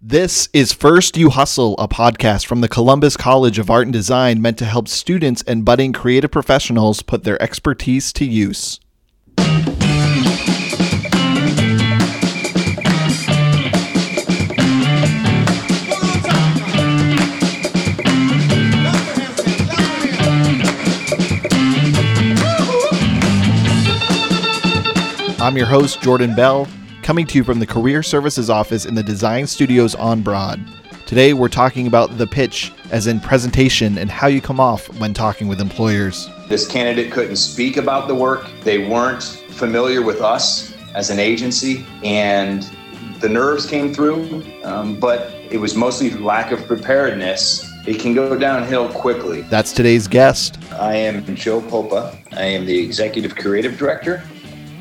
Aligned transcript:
This 0.00 0.48
is 0.52 0.72
First 0.72 1.16
You 1.16 1.30
Hustle, 1.30 1.74
a 1.76 1.88
podcast 1.88 2.46
from 2.46 2.60
the 2.60 2.68
Columbus 2.68 3.16
College 3.16 3.58
of 3.58 3.68
Art 3.68 3.84
and 3.84 3.92
Design 3.92 4.40
meant 4.40 4.56
to 4.58 4.64
help 4.64 4.86
students 4.86 5.42
and 5.42 5.64
budding 5.64 5.92
creative 5.92 6.30
professionals 6.30 7.02
put 7.02 7.24
their 7.24 7.42
expertise 7.42 8.12
to 8.12 8.24
use. 8.24 8.78
I'm 25.40 25.56
your 25.56 25.66
host, 25.66 26.00
Jordan 26.00 26.36
Bell, 26.36 26.68
coming 27.08 27.26
to 27.26 27.38
you 27.38 27.42
from 27.42 27.58
the 27.58 27.66
Career 27.66 28.02
Services 28.02 28.50
Office 28.50 28.84
in 28.84 28.94
the 28.94 29.02
Design 29.02 29.46
Studios 29.46 29.94
on 29.94 30.20
Broad. 30.20 30.60
Today, 31.06 31.32
we're 31.32 31.48
talking 31.48 31.86
about 31.86 32.18
the 32.18 32.26
pitch, 32.26 32.70
as 32.90 33.06
in 33.06 33.18
presentation, 33.18 33.96
and 33.96 34.10
how 34.10 34.26
you 34.26 34.42
come 34.42 34.60
off 34.60 34.94
when 35.00 35.14
talking 35.14 35.48
with 35.48 35.58
employers. 35.58 36.28
This 36.50 36.68
candidate 36.68 37.10
couldn't 37.10 37.36
speak 37.36 37.78
about 37.78 38.08
the 38.08 38.14
work, 38.14 38.46
they 38.62 38.86
weren't 38.86 39.22
familiar 39.22 40.02
with 40.02 40.20
us 40.20 40.76
as 40.94 41.08
an 41.08 41.18
agency, 41.18 41.86
and 42.04 42.70
the 43.20 43.28
nerves 43.30 43.64
came 43.64 43.94
through, 43.94 44.44
um, 44.64 45.00
but 45.00 45.32
it 45.50 45.56
was 45.56 45.74
mostly 45.74 46.10
lack 46.10 46.52
of 46.52 46.66
preparedness. 46.66 47.72
It 47.86 48.00
can 48.00 48.12
go 48.12 48.36
downhill 48.38 48.90
quickly. 48.90 49.40
That's 49.48 49.72
today's 49.72 50.08
guest. 50.08 50.58
I 50.72 50.96
am 50.96 51.34
Joe 51.34 51.62
Popa. 51.62 52.18
I 52.32 52.42
am 52.42 52.66
the 52.66 52.78
Executive 52.78 53.34
Creative 53.34 53.78
Director 53.78 54.22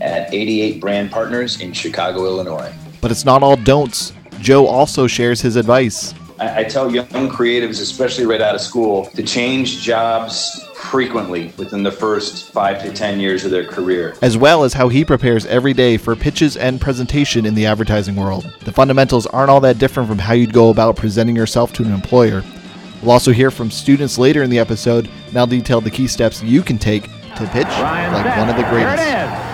at 0.02 0.34
88 0.34 0.80
Brand 0.80 1.12
Partners 1.12 1.62
in 1.62 1.74
Chicago, 1.74 2.26
Illinois. 2.26 2.72
But 3.02 3.12
it's 3.12 3.26
not 3.26 3.44
all 3.44 3.56
don'ts. 3.56 4.14
Joe 4.40 4.68
also 4.68 5.08
shares 5.08 5.42
his 5.42 5.56
advice. 5.56 6.14
I, 6.40 6.60
I 6.60 6.64
tell 6.64 6.94
young 6.94 7.30
creatives, 7.30 7.82
especially 7.82 8.26
right 8.26 8.42
out 8.42 8.56
of 8.56 8.62
school, 8.62 9.06
to 9.16 9.24
change 9.24 9.82
jobs 9.82 10.64
frequently 10.76 11.52
within 11.58 11.84
the 11.84 11.92
first 11.92 12.52
five 12.52 12.82
to 12.84 12.94
10 12.94 13.20
years 13.20 13.44
of 13.44 13.52
their 13.52 13.66
career. 13.66 14.16
as 14.22 14.38
well 14.38 14.64
as 14.64 14.74
how 14.74 14.88
he 14.88 15.04
prepares 15.04 15.46
every 15.48 15.74
day 15.74 15.98
for 15.98 16.16
pitches 16.16 16.56
and 16.56 16.80
presentation 16.80 17.46
in 17.46 17.56
the 17.56 17.66
advertising 17.66 18.16
world. 18.16 18.52
The 18.64 18.72
fundamentals 18.72 19.26
aren't 19.28 19.50
all 19.50 19.60
that 19.62 19.80
different 19.80 20.08
from 20.08 20.20
how 20.20 20.34
you'd 20.34 20.54
go 20.54 20.70
about 20.70 20.96
presenting 20.96 21.36
yourself 21.36 21.74
to 21.74 21.84
an 21.84 21.92
employer. 21.92 22.44
We'll 23.02 23.12
also 23.12 23.32
hear 23.32 23.52
from 23.52 23.70
students 23.70 24.18
later 24.18 24.44
in 24.44 24.50
the 24.50 24.60
episode, 24.60 25.10
and 25.28 25.38
I'll 25.38 25.48
detail 25.48 25.82
the 25.82 25.92
key 25.92 26.08
steps 26.08 26.42
you 26.42 26.62
can 26.62 26.78
take 26.78 27.04
to 27.04 27.48
pitch 27.52 27.68
like 27.68 28.38
one 28.38 28.50
of 28.50 28.56
the 28.56 28.64
There 28.64 28.80
it 28.80 28.96
greatest. 28.96 29.47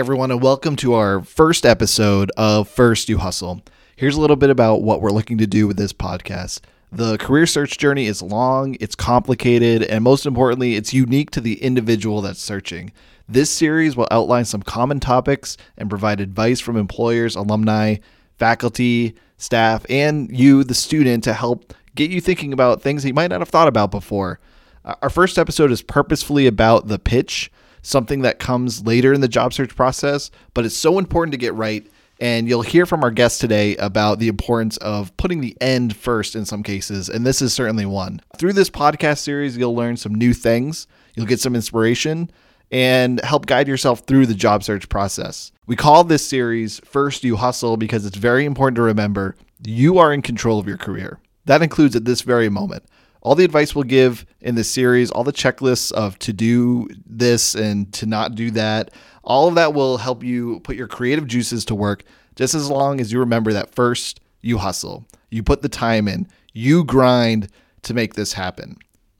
Everyone, 0.00 0.30
and 0.30 0.40
welcome 0.40 0.76
to 0.76 0.94
our 0.94 1.22
first 1.22 1.66
episode 1.66 2.32
of 2.38 2.66
First 2.66 3.10
You 3.10 3.18
Hustle. 3.18 3.60
Here's 3.96 4.16
a 4.16 4.20
little 4.22 4.34
bit 4.34 4.48
about 4.48 4.80
what 4.80 5.02
we're 5.02 5.10
looking 5.10 5.36
to 5.36 5.46
do 5.46 5.66
with 5.66 5.76
this 5.76 5.92
podcast. 5.92 6.60
The 6.90 7.18
career 7.18 7.46
search 7.46 7.76
journey 7.76 8.06
is 8.06 8.22
long, 8.22 8.78
it's 8.80 8.94
complicated, 8.94 9.82
and 9.82 10.02
most 10.02 10.24
importantly, 10.24 10.74
it's 10.74 10.94
unique 10.94 11.30
to 11.32 11.40
the 11.42 11.62
individual 11.62 12.22
that's 12.22 12.40
searching. 12.40 12.92
This 13.28 13.50
series 13.50 13.94
will 13.94 14.08
outline 14.10 14.46
some 14.46 14.62
common 14.62 15.00
topics 15.00 15.58
and 15.76 15.90
provide 15.90 16.22
advice 16.22 16.60
from 16.60 16.78
employers, 16.78 17.36
alumni, 17.36 17.96
faculty, 18.38 19.14
staff, 19.36 19.84
and 19.90 20.34
you, 20.34 20.64
the 20.64 20.72
student, 20.72 21.24
to 21.24 21.34
help 21.34 21.74
get 21.94 22.10
you 22.10 22.22
thinking 22.22 22.54
about 22.54 22.80
things 22.80 23.02
that 23.02 23.08
you 23.08 23.14
might 23.14 23.28
not 23.28 23.42
have 23.42 23.50
thought 23.50 23.68
about 23.68 23.90
before. 23.90 24.40
Our 24.82 25.10
first 25.10 25.36
episode 25.36 25.70
is 25.70 25.82
purposefully 25.82 26.46
about 26.46 26.88
the 26.88 26.98
pitch, 26.98 27.52
something 27.82 28.22
that 28.22 28.38
comes 28.38 28.86
later 28.86 29.12
in 29.12 29.20
the 29.20 29.28
job 29.28 29.52
search 29.52 29.74
process, 29.74 30.30
but 30.54 30.64
it's 30.64 30.76
so 30.76 30.98
important 30.98 31.32
to 31.32 31.38
get 31.38 31.54
right. 31.54 31.86
And 32.20 32.48
you'll 32.48 32.62
hear 32.62 32.84
from 32.84 33.02
our 33.02 33.10
guest 33.10 33.40
today 33.40 33.76
about 33.76 34.18
the 34.18 34.28
importance 34.28 34.76
of 34.78 35.16
putting 35.16 35.40
the 35.40 35.56
end 35.60 35.96
first 35.96 36.36
in 36.36 36.44
some 36.44 36.62
cases, 36.62 37.08
and 37.08 37.24
this 37.24 37.40
is 37.40 37.54
certainly 37.54 37.86
one. 37.86 38.20
Through 38.36 38.52
this 38.52 38.68
podcast 38.68 39.18
series, 39.18 39.56
you'll 39.56 39.74
learn 39.74 39.96
some 39.96 40.14
new 40.14 40.34
things, 40.34 40.86
you'll 41.14 41.24
get 41.24 41.40
some 41.40 41.54
inspiration, 41.54 42.30
and 42.70 43.22
help 43.24 43.46
guide 43.46 43.68
yourself 43.68 44.00
through 44.00 44.26
the 44.26 44.34
job 44.34 44.62
search 44.62 44.88
process. 44.88 45.50
We 45.66 45.76
call 45.76 46.04
this 46.04 46.26
series 46.26 46.78
First 46.80 47.24
You 47.24 47.36
Hustle 47.36 47.76
because 47.76 48.04
it's 48.04 48.16
very 48.16 48.44
important 48.44 48.76
to 48.76 48.82
remember 48.82 49.34
you 49.64 49.98
are 49.98 50.12
in 50.12 50.22
control 50.22 50.58
of 50.58 50.66
your 50.66 50.76
career. 50.78 51.20
That 51.46 51.62
includes 51.62 51.96
at 51.96 52.04
this 52.04 52.20
very 52.20 52.48
moment. 52.48 52.84
All 53.22 53.34
the 53.34 53.44
advice 53.44 53.74
we'll 53.74 53.84
give 53.84 54.24
in 54.40 54.54
this 54.54 54.70
series, 54.70 55.10
all 55.10 55.24
the 55.24 55.32
checklists 55.32 55.92
of 55.92 56.18
to 56.20 56.32
do 56.32 56.88
this 57.04 57.54
and 57.54 57.92
to 57.94 58.06
not 58.06 58.34
do 58.34 58.50
that, 58.52 58.92
all 59.22 59.48
of 59.48 59.54
that 59.56 59.74
will 59.74 59.98
help 59.98 60.24
you 60.24 60.60
put 60.60 60.76
your 60.76 60.88
creative 60.88 61.26
juices 61.26 61.64
to 61.66 61.74
work 61.74 62.04
just 62.34 62.54
as 62.54 62.70
long 62.70 63.00
as 63.00 63.12
you 63.12 63.18
remember 63.18 63.52
that 63.52 63.74
first 63.74 64.20
you 64.40 64.58
hustle. 64.58 65.06
You 65.30 65.42
put 65.42 65.62
the 65.62 65.68
time 65.68 66.08
in, 66.08 66.26
you 66.54 66.84
grind 66.84 67.48
to 67.82 67.94
make 67.94 68.14
this 68.14 68.32
happen. 68.32 68.76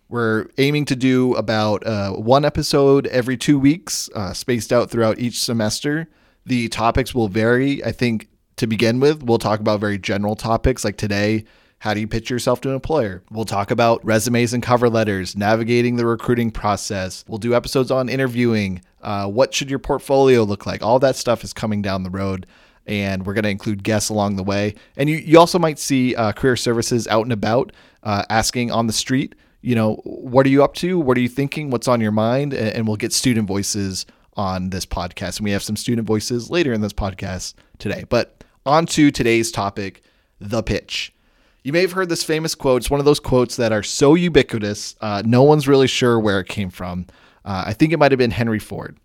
We're 0.08 0.46
aiming 0.58 0.86
to 0.86 0.96
do 0.96 1.34
about 1.34 1.86
uh, 1.86 2.12
one 2.12 2.44
episode 2.44 3.06
every 3.08 3.36
two 3.36 3.58
weeks, 3.58 4.08
uh, 4.14 4.32
spaced 4.32 4.72
out 4.72 4.90
throughout 4.90 5.18
each 5.18 5.38
semester. 5.38 6.08
The 6.46 6.68
topics 6.68 7.14
will 7.14 7.28
vary. 7.28 7.84
I 7.84 7.92
think 7.92 8.28
to 8.56 8.66
begin 8.66 8.98
with, 8.98 9.22
we'll 9.22 9.38
talk 9.38 9.60
about 9.60 9.78
very 9.78 9.98
general 9.98 10.34
topics 10.34 10.84
like 10.84 10.96
today. 10.96 11.44
How 11.80 11.94
do 11.94 12.00
you 12.00 12.06
pitch 12.06 12.28
yourself 12.28 12.60
to 12.60 12.68
an 12.68 12.74
employer? 12.74 13.22
We'll 13.30 13.46
talk 13.46 13.70
about 13.70 14.04
resumes 14.04 14.52
and 14.52 14.62
cover 14.62 14.90
letters, 14.90 15.34
navigating 15.34 15.96
the 15.96 16.04
recruiting 16.04 16.50
process. 16.50 17.24
We'll 17.26 17.38
do 17.38 17.54
episodes 17.54 17.90
on 17.90 18.10
interviewing. 18.10 18.82
Uh, 19.00 19.28
what 19.28 19.54
should 19.54 19.70
your 19.70 19.78
portfolio 19.78 20.42
look 20.42 20.66
like? 20.66 20.82
All 20.82 20.98
that 20.98 21.16
stuff 21.16 21.42
is 21.42 21.54
coming 21.54 21.80
down 21.80 22.02
the 22.02 22.10
road 22.10 22.46
and 22.86 23.24
we're 23.24 23.32
going 23.32 23.44
to 23.44 23.50
include 23.50 23.82
guests 23.82 24.10
along 24.10 24.36
the 24.36 24.42
way. 24.42 24.74
And 24.98 25.08
you, 25.08 25.16
you 25.16 25.38
also 25.38 25.58
might 25.58 25.78
see 25.78 26.14
uh, 26.14 26.32
career 26.32 26.54
services 26.54 27.08
out 27.08 27.22
and 27.22 27.32
about 27.32 27.72
uh, 28.02 28.24
asking 28.28 28.70
on 28.70 28.86
the 28.86 28.92
street, 28.92 29.34
you 29.62 29.74
know, 29.74 29.94
what 30.04 30.44
are 30.44 30.50
you 30.50 30.62
up 30.62 30.74
to? 30.74 30.98
What 30.98 31.16
are 31.16 31.20
you 31.20 31.30
thinking? 31.30 31.70
What's 31.70 31.88
on 31.88 32.02
your 32.02 32.12
mind? 32.12 32.52
And, 32.52 32.76
and 32.76 32.86
we'll 32.86 32.98
get 32.98 33.14
student 33.14 33.48
voices 33.48 34.04
on 34.34 34.68
this 34.68 34.84
podcast. 34.84 35.38
And 35.38 35.44
we 35.44 35.52
have 35.52 35.62
some 35.62 35.76
student 35.76 36.06
voices 36.06 36.50
later 36.50 36.74
in 36.74 36.82
this 36.82 36.92
podcast 36.92 37.54
today. 37.78 38.04
But 38.06 38.44
on 38.66 38.84
to 38.86 39.10
today's 39.10 39.50
topic 39.50 40.02
the 40.38 40.62
pitch. 40.62 41.14
You 41.62 41.72
may 41.74 41.82
have 41.82 41.92
heard 41.92 42.08
this 42.08 42.24
famous 42.24 42.54
quote. 42.54 42.82
It's 42.82 42.90
one 42.90 43.00
of 43.00 43.06
those 43.06 43.20
quotes 43.20 43.56
that 43.56 43.72
are 43.72 43.82
so 43.82 44.14
ubiquitous, 44.14 44.96
uh, 45.00 45.22
no 45.26 45.42
one's 45.42 45.68
really 45.68 45.86
sure 45.86 46.18
where 46.18 46.40
it 46.40 46.48
came 46.48 46.70
from. 46.70 47.06
Uh, 47.44 47.64
I 47.66 47.74
think 47.74 47.92
it 47.92 47.98
might 47.98 48.12
have 48.12 48.18
been 48.18 48.30
Henry 48.30 48.58
Ford. 48.58 48.98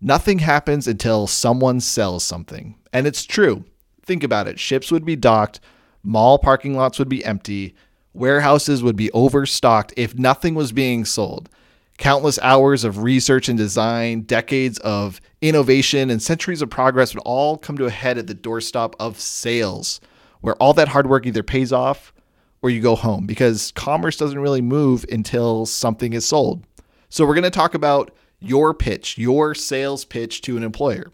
Nothing 0.00 0.40
happens 0.40 0.88
until 0.88 1.26
someone 1.26 1.80
sells 1.80 2.24
something. 2.24 2.76
And 2.92 3.06
it's 3.06 3.24
true. 3.24 3.64
Think 4.02 4.24
about 4.24 4.48
it. 4.48 4.58
Ships 4.58 4.90
would 4.90 5.04
be 5.04 5.16
docked, 5.16 5.60
mall 6.02 6.38
parking 6.38 6.74
lots 6.74 6.98
would 6.98 7.08
be 7.08 7.24
empty, 7.24 7.74
warehouses 8.12 8.82
would 8.82 8.96
be 8.96 9.10
overstocked 9.12 9.94
if 9.96 10.18
nothing 10.18 10.54
was 10.54 10.72
being 10.72 11.04
sold. 11.04 11.48
Countless 11.96 12.40
hours 12.40 12.82
of 12.82 13.02
research 13.02 13.48
and 13.48 13.56
design, 13.56 14.22
decades 14.22 14.78
of 14.80 15.20
innovation, 15.40 16.10
and 16.10 16.20
centuries 16.20 16.60
of 16.60 16.68
progress 16.68 17.14
would 17.14 17.22
all 17.24 17.56
come 17.56 17.78
to 17.78 17.86
a 17.86 17.90
head 17.90 18.18
at 18.18 18.26
the 18.26 18.34
doorstep 18.34 18.96
of 18.98 19.20
sales, 19.20 20.00
where 20.44 20.54
all 20.56 20.74
that 20.74 20.88
hard 20.88 21.08
work 21.08 21.24
either 21.24 21.42
pays 21.42 21.72
off 21.72 22.12
or 22.60 22.68
you 22.68 22.82
go 22.82 22.94
home 22.94 23.24
because 23.24 23.72
commerce 23.72 24.18
doesn't 24.18 24.38
really 24.38 24.60
move 24.60 25.06
until 25.10 25.64
something 25.64 26.12
is 26.12 26.26
sold. 26.26 26.62
So, 27.08 27.24
we're 27.24 27.32
going 27.32 27.44
to 27.44 27.50
talk 27.50 27.72
about 27.72 28.14
your 28.40 28.74
pitch, 28.74 29.16
your 29.16 29.54
sales 29.54 30.04
pitch 30.04 30.42
to 30.42 30.58
an 30.58 30.62
employer. 30.62 31.10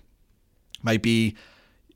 Might 0.82 1.00
be 1.00 1.36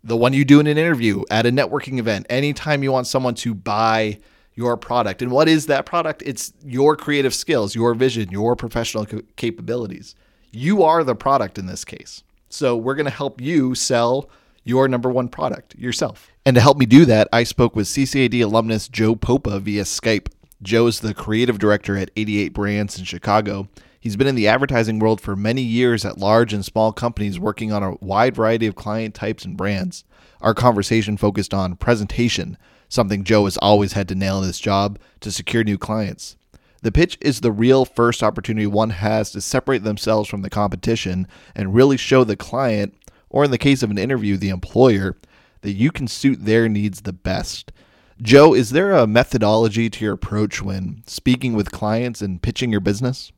the 0.04 0.16
one 0.16 0.32
you 0.32 0.44
do 0.44 0.60
in 0.60 0.68
an 0.68 0.78
interview 0.78 1.24
at 1.28 1.44
a 1.44 1.50
networking 1.50 1.98
event, 1.98 2.26
anytime 2.30 2.84
you 2.84 2.92
want 2.92 3.08
someone 3.08 3.34
to 3.36 3.52
buy 3.52 4.20
your 4.54 4.76
product. 4.76 5.20
And 5.20 5.32
what 5.32 5.48
is 5.48 5.66
that 5.66 5.86
product? 5.86 6.22
It's 6.24 6.52
your 6.64 6.94
creative 6.94 7.34
skills, 7.34 7.74
your 7.74 7.94
vision, 7.94 8.30
your 8.30 8.54
professional 8.54 9.06
capabilities. 9.34 10.14
You 10.52 10.84
are 10.84 11.02
the 11.02 11.16
product 11.16 11.58
in 11.58 11.66
this 11.66 11.84
case. 11.84 12.22
So 12.48 12.76
we're 12.76 12.94
going 12.94 13.06
to 13.06 13.10
help 13.10 13.40
you 13.40 13.74
sell 13.74 14.30
your 14.62 14.86
number 14.86 15.10
one 15.10 15.28
product 15.28 15.74
yourself. 15.74 16.30
And 16.46 16.56
to 16.56 16.60
help 16.60 16.76
me 16.76 16.84
do 16.84 17.06
that, 17.06 17.26
I 17.32 17.42
spoke 17.42 17.74
with 17.74 17.86
CCAD 17.86 18.42
alumnus 18.42 18.88
Joe 18.88 19.16
Popa 19.16 19.60
via 19.60 19.84
Skype. 19.84 20.28
Joe 20.60 20.86
is 20.86 21.00
the 21.00 21.14
creative 21.14 21.58
director 21.58 21.96
at 21.96 22.10
88 22.16 22.52
Brands 22.52 22.98
in 22.98 23.06
Chicago. 23.06 23.70
He's 23.98 24.16
been 24.16 24.26
in 24.26 24.34
the 24.34 24.46
advertising 24.46 24.98
world 24.98 25.22
for 25.22 25.34
many 25.34 25.62
years 25.62 26.04
at 26.04 26.18
large 26.18 26.52
and 26.52 26.62
small 26.62 26.92
companies 26.92 27.40
working 27.40 27.72
on 27.72 27.82
a 27.82 27.96
wide 28.02 28.36
variety 28.36 28.66
of 28.66 28.74
client 28.74 29.14
types 29.14 29.46
and 29.46 29.56
brands. 29.56 30.04
Our 30.42 30.52
conversation 30.52 31.16
focused 31.16 31.54
on 31.54 31.76
presentation, 31.76 32.58
something 32.90 33.24
Joe 33.24 33.46
has 33.46 33.56
always 33.56 33.94
had 33.94 34.06
to 34.08 34.14
nail 34.14 34.42
in 34.42 34.44
his 34.44 34.60
job 34.60 34.98
to 35.20 35.32
secure 35.32 35.64
new 35.64 35.78
clients. 35.78 36.36
The 36.82 36.92
pitch 36.92 37.16
is 37.22 37.40
the 37.40 37.52
real 37.52 37.86
first 37.86 38.22
opportunity 38.22 38.66
one 38.66 38.90
has 38.90 39.30
to 39.30 39.40
separate 39.40 39.82
themselves 39.82 40.28
from 40.28 40.42
the 40.42 40.50
competition 40.50 41.26
and 41.54 41.74
really 41.74 41.96
show 41.96 42.22
the 42.22 42.36
client 42.36 42.94
or 43.30 43.46
in 43.46 43.50
the 43.50 43.56
case 43.56 43.82
of 43.82 43.90
an 43.90 43.96
interview, 43.96 44.36
the 44.36 44.50
employer, 44.50 45.16
that 45.64 45.72
you 45.72 45.90
can 45.90 46.06
suit 46.06 46.44
their 46.44 46.68
needs 46.68 47.00
the 47.00 47.12
best. 47.12 47.72
Joe, 48.20 48.52
is 48.54 48.70
there 48.70 48.92
a 48.92 49.06
methodology 49.06 49.88
to 49.88 50.04
your 50.04 50.12
approach 50.12 50.60
when 50.60 51.02
speaking 51.06 51.54
with 51.54 51.72
clients 51.72 52.20
and 52.20 52.40
pitching 52.40 52.70
your 52.70 52.82
business? 52.82 53.32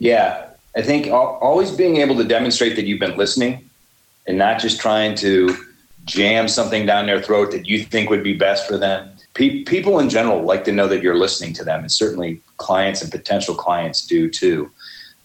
Yeah, 0.00 0.46
I 0.76 0.82
think 0.82 1.12
always 1.12 1.70
being 1.70 1.98
able 1.98 2.16
to 2.16 2.24
demonstrate 2.24 2.74
that 2.74 2.86
you've 2.86 2.98
been 2.98 3.16
listening 3.16 3.70
and 4.26 4.36
not 4.36 4.58
just 4.58 4.80
trying 4.80 5.14
to 5.16 5.56
jam 6.06 6.48
something 6.48 6.86
down 6.86 7.06
their 7.06 7.22
throat 7.22 7.52
that 7.52 7.66
you 7.66 7.84
think 7.84 8.10
would 8.10 8.24
be 8.24 8.34
best 8.34 8.66
for 8.66 8.76
them. 8.76 9.08
Pe- 9.34 9.62
people 9.62 10.00
in 10.00 10.10
general 10.10 10.42
like 10.42 10.64
to 10.64 10.72
know 10.72 10.88
that 10.88 11.04
you're 11.04 11.18
listening 11.18 11.52
to 11.52 11.62
them, 11.62 11.80
and 11.80 11.92
certainly 11.92 12.40
clients 12.56 13.00
and 13.00 13.12
potential 13.12 13.54
clients 13.54 14.04
do 14.04 14.28
too. 14.28 14.72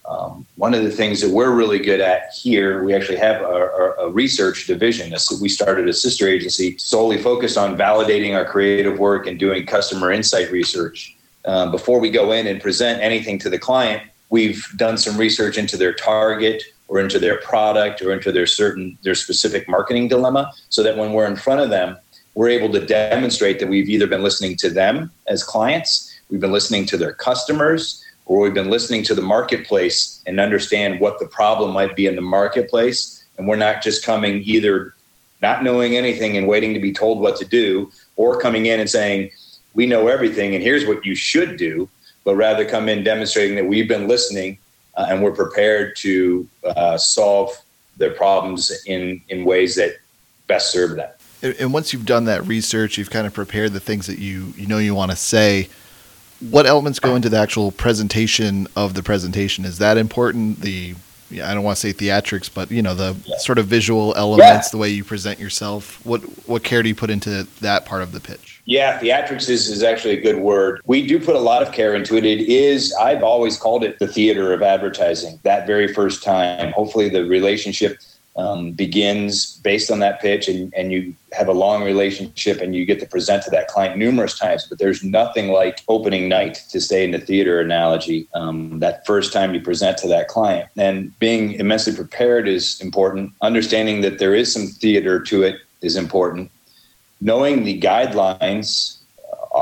Um, 0.08 0.46
one 0.56 0.76
of 0.76 0.84
the 0.84 0.92
things 0.92 1.20
that 1.22 1.32
we're 1.32 1.54
really 1.56 1.80
good 1.80 2.00
at 2.00 2.32
here, 2.32 2.84
we 2.84 2.94
actually 2.94 3.18
have 3.18 3.42
a, 3.42 3.94
a, 4.00 4.10
research 4.12 4.68
division. 4.68 5.12
We 5.42 5.50
started 5.50 5.90
a 5.90 5.94
sister 5.94 6.28
agency 6.28 6.78
solely 6.78 7.18
focused 7.18 7.58
on 7.58 7.76
validating 7.76 8.36
our 8.36 8.46
creative 8.46 9.00
work 9.00 9.26
and 9.26 9.40
doing 9.40 9.66
customer 9.66 10.12
insight 10.12 10.52
research. 10.52 11.18
Um, 11.46 11.72
before 11.72 12.00
we 12.00 12.12
go 12.12 12.34
in 12.34 12.46
and 12.46 12.62
present 12.62 13.02
anything 13.02 13.40
to 13.40 13.50
the 13.50 13.58
client, 13.58 14.04
we've 14.30 14.64
done 14.76 14.98
some 14.98 15.18
research 15.18 15.58
into 15.58 15.76
their 15.76 15.94
target 15.94 16.62
or 16.88 17.00
into 17.00 17.20
their 17.20 17.40
product 17.42 18.02
or 18.02 18.12
into 18.12 18.32
their 18.32 18.46
certain 18.46 18.98
their 19.04 19.16
specific 19.16 19.68
marketing 19.68 20.08
dilemma 20.08 20.52
so 20.70 20.84
that 20.84 20.98
when 20.98 21.14
we're 21.14 21.26
in 21.26 21.36
front 21.36 21.62
of 21.62 21.70
them 21.70 21.98
we're 22.36 22.50
able 22.50 22.72
to 22.72 22.86
demonstrate 22.86 23.60
that 23.60 23.70
we've 23.70 23.90
either 23.90 24.08
been 24.08 24.22
listening 24.22 24.56
to 24.56 24.70
them 24.70 25.12
as 25.28 25.44
clients 25.44 26.14
we've 26.30 26.42
been 26.42 26.52
listening 26.52 26.86
to 26.86 26.98
their 26.98 27.14
customers 27.14 28.05
or 28.26 28.40
we've 28.40 28.54
been 28.54 28.70
listening 28.70 29.04
to 29.04 29.16
the 29.16 29.22
marketplace 29.22 30.22
and 30.26 30.40
understand 30.40 31.00
what 31.00 31.20
the 31.20 31.28
problem 31.28 31.72
might 31.72 31.96
be 31.96 32.08
in 32.08 32.16
the 32.16 32.22
marketplace 32.22 33.26
and 33.38 33.48
we're 33.48 33.56
not 33.56 33.84
just 33.84 34.04
coming 34.06 34.42
either 34.44 34.94
not 35.42 35.64
knowing 35.64 35.96
anything 35.96 36.38
and 36.38 36.48
waiting 36.48 36.74
to 36.74 36.80
be 36.80 36.94
told 36.94 37.20
what 37.20 37.36
to 37.38 37.46
do 37.46 37.92
or 38.16 38.40
coming 38.40 38.68
in 38.68 38.80
and 38.80 38.90
saying 38.90 39.30
we 39.74 39.86
know 39.86 40.08
everything 40.08 40.56
and 40.56 40.64
here's 40.64 40.86
what 40.86 41.06
you 41.06 41.16
should 41.16 41.58
do 41.58 41.88
but 42.24 42.36
rather 42.36 42.66
come 42.66 42.90
in 42.90 43.04
demonstrating 43.04 43.56
that 43.56 43.66
we've 43.66 43.88
been 43.88 44.08
listening 44.08 44.58
uh, 44.98 45.08
and 45.10 45.22
we're 45.22 45.32
prepared 45.32 45.96
to 45.96 46.48
uh, 46.64 46.98
solve 46.98 47.52
their 47.98 48.12
problems 48.12 48.72
in 48.86 49.22
in 49.30 49.46
ways 49.46 49.76
that 49.76 49.96
best 50.48 50.72
serve 50.72 50.96
them. 50.96 51.10
And 51.42 51.74
once 51.74 51.94
you've 51.94 52.06
done 52.06 52.26
that 52.26 52.46
research, 52.46 52.98
you've 52.98 53.10
kind 53.10 53.28
of 53.28 53.34
prepared 53.34 53.74
the 53.74 53.80
things 53.80 54.08
that 54.08 54.20
you 54.20 54.54
you 54.58 54.68
know 54.68 54.78
you 54.78 54.96
want 54.96 55.12
to 55.12 55.18
say. 55.18 55.70
What 56.50 56.66
elements 56.66 57.00
go 57.00 57.16
into 57.16 57.30
the 57.30 57.38
actual 57.38 57.72
presentation 57.72 58.68
of 58.76 58.94
the 58.94 59.04
presentation? 59.04 59.66
Is 59.66 59.78
that 59.80 59.98
important? 59.98 60.62
The 60.62 60.96
I 61.32 61.54
don't 61.54 61.64
want 61.64 61.78
to 61.78 61.82
say 61.82 61.94
theatrics, 61.94 62.54
but 62.54 62.70
you 62.70 62.82
know 62.82 62.94
the 62.94 63.16
yeah. 63.26 63.38
sort 63.38 63.58
of 63.58 63.66
visual 63.66 64.14
elements, 64.16 64.68
yeah. 64.68 64.72
the 64.72 64.78
way 64.78 64.90
you 64.90 65.04
present 65.04 65.40
yourself. 65.40 66.06
What 66.06 66.22
what 66.48 66.64
care 66.64 66.84
do 66.84 66.90
you 66.90 66.96
put 66.96 67.10
into 67.10 67.48
that 67.62 67.86
part 67.86 68.04
of 68.04 68.12
the 68.12 68.20
pitch? 68.20 68.62
Yeah, 68.66 69.00
theatrics 69.00 69.50
is, 69.50 69.68
is 69.68 69.84
actually 69.84 70.18
a 70.18 70.22
good 70.22 70.38
word. 70.38 70.82
We 70.86 71.06
do 71.06 71.20
put 71.20 71.36
a 71.36 71.40
lot 71.40 71.62
of 71.62 71.72
care 71.72 71.96
into 71.96 72.16
it. 72.18 72.26
It 72.26 72.42
is, 72.42 72.94
I've 73.00 73.22
always 73.22 73.58
called 73.58 73.84
it 73.84 74.00
the 74.00 74.08
theater 74.08 74.54
of 74.54 74.64
advertising 74.64 75.40
that 75.44 75.68
very 75.68 75.94
first 75.94 76.24
time. 76.24 76.72
Hopefully, 76.74 77.10
the 77.10 77.26
relationship 77.26 78.00
um, 78.36 78.72
begins 78.72 79.58
based 79.58 79.90
on 79.90 80.00
that 80.00 80.20
pitch 80.20 80.48
and, 80.48 80.74
and 80.74 80.92
you 80.92 81.16
have 81.32 81.48
a 81.48 81.54
long 81.54 81.84
relationship 81.84 82.60
and 82.60 82.76
you 82.76 82.86
get 82.86 83.00
to 83.00 83.06
present 83.06 83.44
to 83.44 83.50
that 83.50 83.68
client 83.68 83.98
numerous 83.98 84.38
times. 84.38 84.66
But 84.68 84.80
there's 84.80 85.04
nothing 85.04 85.50
like 85.50 85.82
opening 85.88 86.28
night 86.28 86.56
to 86.70 86.82
stay 86.82 87.06
in 87.06 87.12
the 87.12 87.20
theater 87.20 87.60
analogy. 87.60 88.28
Um, 88.34 88.80
that 88.80 89.06
first 89.06 89.32
time 89.32 89.54
you 89.54 89.62
present 89.62 89.98
to 90.00 90.08
that 90.10 90.28
client 90.28 90.70
and 90.78 91.18
being 91.20 91.54
immensely 91.54 91.96
prepared 91.96 92.48
is 92.48 92.82
important. 92.82 93.32
Understanding 93.42 94.02
that 94.02 94.20
there 94.20 94.36
is 94.36 94.52
some 94.52 94.68
theater 94.68 95.22
to 95.22 95.44
it 95.44 95.56
is 95.82 95.96
important 95.96 96.52
knowing 97.22 97.64
the 97.64 97.80
guidelines 97.80 99.00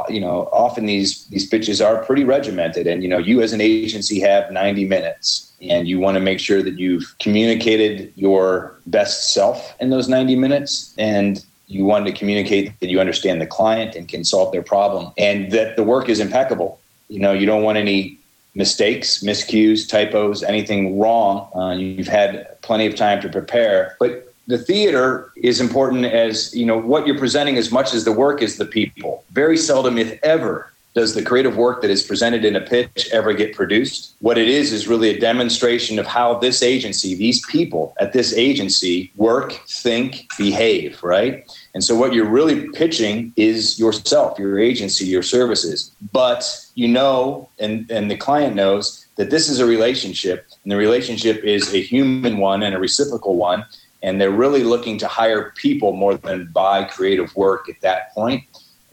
you 0.09 0.19
know 0.19 0.49
often 0.51 0.85
these 0.85 1.25
these 1.27 1.47
pitches 1.47 1.81
are 1.81 2.03
pretty 2.03 2.23
regimented. 2.23 2.87
And 2.87 3.03
you 3.03 3.09
know 3.09 3.17
you 3.17 3.41
as 3.41 3.53
an 3.53 3.61
agency 3.61 4.19
have 4.21 4.51
90 4.51 4.85
minutes 4.85 5.51
and 5.61 5.87
you 5.87 5.99
want 5.99 6.15
to 6.15 6.21
make 6.21 6.39
sure 6.39 6.61
that 6.61 6.77
you've 6.77 7.15
communicated 7.19 8.11
your 8.15 8.75
best 8.85 9.33
self 9.33 9.75
in 9.79 9.89
those 9.89 10.07
90 10.09 10.35
minutes. 10.35 10.93
And 10.97 11.43
you 11.67 11.85
want 11.85 12.05
to 12.05 12.11
communicate 12.11 12.79
that 12.81 12.89
you 12.89 12.99
understand 12.99 13.41
the 13.41 13.47
client 13.47 13.95
and 13.95 14.07
can 14.07 14.23
solve 14.23 14.51
their 14.51 14.61
problem 14.61 15.11
and 15.17 15.51
that 15.51 15.75
the 15.75 15.83
work 15.83 16.09
is 16.09 16.19
impeccable. 16.19 16.79
You 17.09 17.19
know 17.19 17.31
you 17.31 17.45
don't 17.45 17.63
want 17.63 17.77
any 17.77 18.19
mistakes 18.55 19.23
miscues 19.23 19.87
typos 19.87 20.43
anything 20.43 20.99
wrong. 20.99 21.49
Uh, 21.55 21.71
you've 21.71 22.07
had 22.07 22.61
plenty 22.61 22.85
of 22.85 22.95
time 22.95 23.21
to 23.21 23.29
prepare. 23.29 23.95
But 23.99 24.32
the 24.47 24.57
theater 24.57 25.31
is 25.35 25.61
important 25.61 26.05
as 26.05 26.53
you 26.53 26.65
know 26.65 26.77
what 26.77 27.07
you're 27.07 27.17
presenting 27.17 27.57
as 27.57 27.71
much 27.71 27.93
as 27.93 28.03
the 28.03 28.11
work 28.11 28.41
is 28.41 28.57
the 28.57 28.65
people. 28.65 29.23
Very 29.31 29.57
seldom 29.57 29.97
if 29.97 30.19
ever 30.23 30.71
does 30.93 31.15
the 31.15 31.23
creative 31.23 31.57
work 31.57 31.81
that 31.81 31.89
is 31.89 32.03
presented 32.03 32.45
in 32.45 32.55
a 32.55 32.61
pitch 32.61 33.09
ever 33.11 33.33
get 33.33 33.55
produced. 33.55 34.15
What 34.19 34.37
it 34.37 34.47
is 34.47 34.71
is 34.71 34.87
really 34.87 35.09
a 35.09 35.19
demonstration 35.19 35.97
of 35.97 36.05
how 36.05 36.37
this 36.37 36.61
agency 36.61 37.15
these 37.15 37.43
people 37.47 37.95
at 37.99 38.13
this 38.13 38.33
agency 38.33 39.11
work 39.15 39.53
think 39.67 40.27
behave 40.37 41.01
right? 41.01 41.49
And 41.73 41.83
so 41.83 41.95
what 41.95 42.13
you're 42.13 42.29
really 42.29 42.69
pitching 42.69 43.33
is 43.35 43.79
yourself 43.79 44.37
your 44.37 44.59
agency 44.59 45.05
your 45.05 45.23
services. 45.23 45.91
But 46.11 46.43
you 46.75 46.87
know 46.87 47.49
and 47.59 47.89
and 47.89 48.11
the 48.11 48.17
client 48.17 48.55
knows 48.55 49.05
that 49.15 49.29
this 49.29 49.47
is 49.47 49.59
a 49.59 49.65
relationship 49.65 50.47
and 50.63 50.71
the 50.71 50.77
relationship 50.77 51.43
is 51.43 51.73
a 51.73 51.81
human 51.81 52.37
one 52.37 52.63
and 52.63 52.75
a 52.75 52.79
reciprocal 52.79 53.35
one 53.35 53.65
and 54.03 54.19
they're 54.19 54.31
really 54.31 54.63
looking 54.63 54.97
to 54.99 55.07
hire 55.07 55.51
people 55.55 55.93
more 55.93 56.15
than 56.15 56.51
buy 56.51 56.83
creative 56.83 57.35
work 57.35 57.69
at 57.69 57.79
that 57.81 58.13
point. 58.13 58.43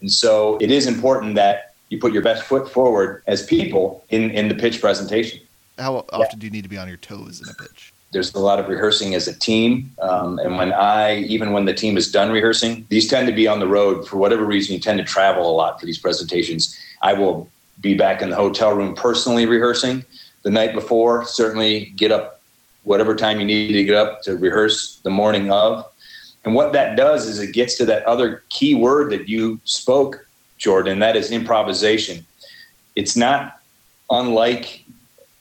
And 0.00 0.10
so 0.10 0.56
it 0.60 0.70
is 0.70 0.86
important 0.86 1.34
that 1.34 1.74
you 1.90 1.98
put 1.98 2.12
your 2.12 2.22
best 2.22 2.44
foot 2.44 2.70
forward 2.70 3.22
as 3.26 3.44
people 3.44 4.04
in, 4.08 4.30
in 4.30 4.48
the 4.48 4.54
pitch 4.54 4.80
presentation. 4.80 5.40
How 5.76 5.96
often 5.96 6.20
yeah. 6.20 6.28
do 6.38 6.46
you 6.46 6.50
need 6.50 6.62
to 6.62 6.68
be 6.68 6.78
on 6.78 6.88
your 6.88 6.96
toes 6.96 7.42
in 7.42 7.48
a 7.48 7.54
pitch? 7.54 7.92
There's 8.12 8.34
a 8.34 8.38
lot 8.38 8.58
of 8.58 8.68
rehearsing 8.68 9.14
as 9.14 9.28
a 9.28 9.38
team. 9.38 9.92
Um, 10.00 10.38
and 10.38 10.56
when 10.56 10.72
I, 10.72 11.18
even 11.22 11.52
when 11.52 11.64
the 11.64 11.74
team 11.74 11.96
is 11.96 12.10
done 12.10 12.30
rehearsing, 12.30 12.86
these 12.88 13.08
tend 13.08 13.26
to 13.28 13.34
be 13.34 13.46
on 13.46 13.60
the 13.60 13.68
road 13.68 14.06
for 14.06 14.16
whatever 14.16 14.44
reason. 14.44 14.74
You 14.74 14.80
tend 14.80 14.98
to 14.98 15.04
travel 15.04 15.48
a 15.48 15.54
lot 15.54 15.78
for 15.78 15.86
these 15.86 15.98
presentations. 15.98 16.76
I 17.02 17.12
will 17.12 17.48
be 17.80 17.94
back 17.94 18.22
in 18.22 18.30
the 18.30 18.36
hotel 18.36 18.72
room 18.72 18.94
personally 18.94 19.46
rehearsing 19.46 20.04
the 20.42 20.50
night 20.50 20.72
before, 20.72 21.24
certainly 21.24 21.92
get 21.96 22.12
up 22.12 22.39
whatever 22.84 23.14
time 23.14 23.38
you 23.40 23.46
need 23.46 23.72
to 23.72 23.84
get 23.84 23.94
up 23.94 24.22
to 24.22 24.36
rehearse 24.36 25.00
the 25.00 25.10
morning 25.10 25.50
of. 25.50 25.86
And 26.44 26.54
what 26.54 26.72
that 26.72 26.96
does 26.96 27.26
is 27.26 27.38
it 27.38 27.52
gets 27.52 27.76
to 27.78 27.84
that 27.86 28.04
other 28.04 28.42
key 28.48 28.74
word 28.74 29.12
that 29.12 29.28
you 29.28 29.60
spoke, 29.64 30.26
Jordan, 30.56 30.98
that 31.00 31.16
is 31.16 31.30
improvisation. 31.30 32.24
It's 32.96 33.16
not 33.16 33.60
unlike 34.10 34.84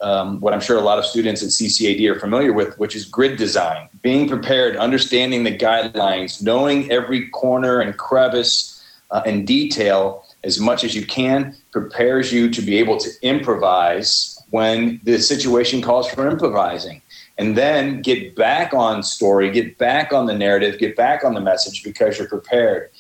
um, 0.02 0.40
what 0.40 0.54
I'm 0.54 0.62
sure 0.62 0.78
a 0.78 0.82
lot 0.82 0.98
of 0.98 1.06
students 1.06 1.44
at 1.44 1.50
CCAD 1.50 2.10
are 2.10 2.20
familiar 2.20 2.54
with, 2.54 2.78
which 2.80 2.96
is 2.96 3.06
grid 3.06 3.38
design. 3.38 3.90
Being 4.02 4.30
prepared, 4.30 4.78
understanding 4.78 5.44
the 5.44 5.58
guidelines, 5.58 6.42
knowing 6.42 6.90
every 6.92 7.28
corner 7.30 7.82
and 7.82 7.98
crevice 7.98 8.82
uh, 9.12 9.24
and 9.26 9.46
detail 9.46 10.26
as 10.44 10.60
much 10.60 10.84
as 10.84 10.96
you 10.96 11.06
can 11.06 11.56
prepares 11.72 12.32
you 12.32 12.50
to 12.50 12.62
be 12.62 12.78
able 12.78 12.98
to 12.98 13.10
improvise 13.22 14.42
when 14.52 15.00
the 15.04 15.20
situation 15.20 15.82
calls 15.82 16.10
for 16.10 16.30
improvising 16.30 17.02
and 17.40 17.56
then 17.58 18.02
get 18.02 18.36
back 18.36 18.74
on 18.74 19.02
story, 19.02 19.50
get 19.50 19.78
back 19.78 20.12
on 20.12 20.26
the 20.26 20.34
narrative, 20.36 20.78
get 20.78 20.98
back 20.98 21.24
on 21.24 21.34
the 21.34 21.42
message 21.42 21.84
because 21.86 22.20
you're 22.20 22.28
prepared. 22.28 22.92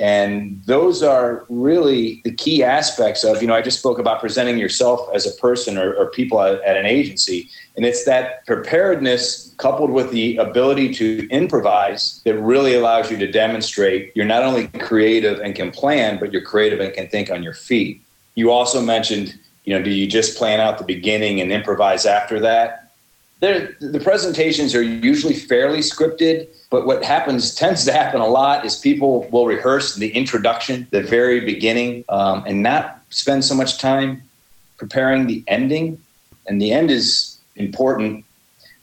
And 0.00 0.60
those 0.66 1.04
are 1.04 1.46
really 1.48 2.20
the 2.24 2.32
key 2.32 2.64
aspects 2.64 3.22
of, 3.22 3.40
you 3.40 3.46
know, 3.46 3.54
I 3.54 3.62
just 3.62 3.78
spoke 3.78 4.00
about 4.00 4.18
presenting 4.18 4.58
yourself 4.58 5.08
as 5.14 5.24
a 5.24 5.40
person 5.40 5.78
or, 5.78 5.94
or 5.94 6.10
people 6.10 6.42
at, 6.42 6.60
at 6.62 6.76
an 6.76 6.84
agency. 6.84 7.48
And 7.76 7.86
it's 7.86 8.04
that 8.04 8.44
preparedness 8.46 9.54
coupled 9.58 9.92
with 9.92 10.10
the 10.10 10.38
ability 10.38 10.92
to 10.94 11.28
improvise 11.30 12.20
that 12.24 12.34
really 12.34 12.74
allows 12.74 13.12
you 13.12 13.16
to 13.18 13.30
demonstrate 13.30 14.10
you're 14.16 14.24
not 14.24 14.42
only 14.42 14.66
creative 14.66 15.38
and 15.38 15.54
can 15.54 15.70
plan, 15.70 16.18
but 16.18 16.32
you're 16.32 16.42
creative 16.42 16.80
and 16.80 16.92
can 16.92 17.06
think 17.06 17.30
on 17.30 17.44
your 17.44 17.54
feet. 17.54 18.02
You 18.34 18.50
also 18.50 18.82
mentioned, 18.82 19.38
you 19.62 19.78
know, 19.78 19.84
do 19.84 19.90
you 19.90 20.08
just 20.08 20.36
plan 20.36 20.58
out 20.58 20.78
the 20.78 20.84
beginning 20.84 21.40
and 21.40 21.52
improvise 21.52 22.04
after 22.04 22.40
that? 22.40 22.83
The 23.80 24.00
presentations 24.00 24.74
are 24.74 24.82
usually 24.82 25.34
fairly 25.34 25.78
scripted, 25.78 26.48
but 26.70 26.86
what 26.86 27.04
happens 27.04 27.54
tends 27.62 27.84
to 27.84 27.92
happen 27.92 28.20
a 28.20 28.26
lot 28.26 28.64
is 28.64 28.76
people 28.76 29.28
will 29.30 29.46
rehearse 29.46 29.94
the 29.96 30.10
introduction, 30.10 30.86
the 30.90 31.02
very 31.02 31.40
beginning, 31.40 32.04
um, 32.08 32.44
and 32.46 32.62
not 32.62 33.00
spend 33.10 33.44
so 33.44 33.54
much 33.54 33.78
time 33.78 34.22
preparing 34.76 35.26
the 35.26 35.42
ending. 35.46 36.00
And 36.46 36.60
the 36.60 36.72
end 36.72 36.90
is 36.90 37.38
important 37.56 38.24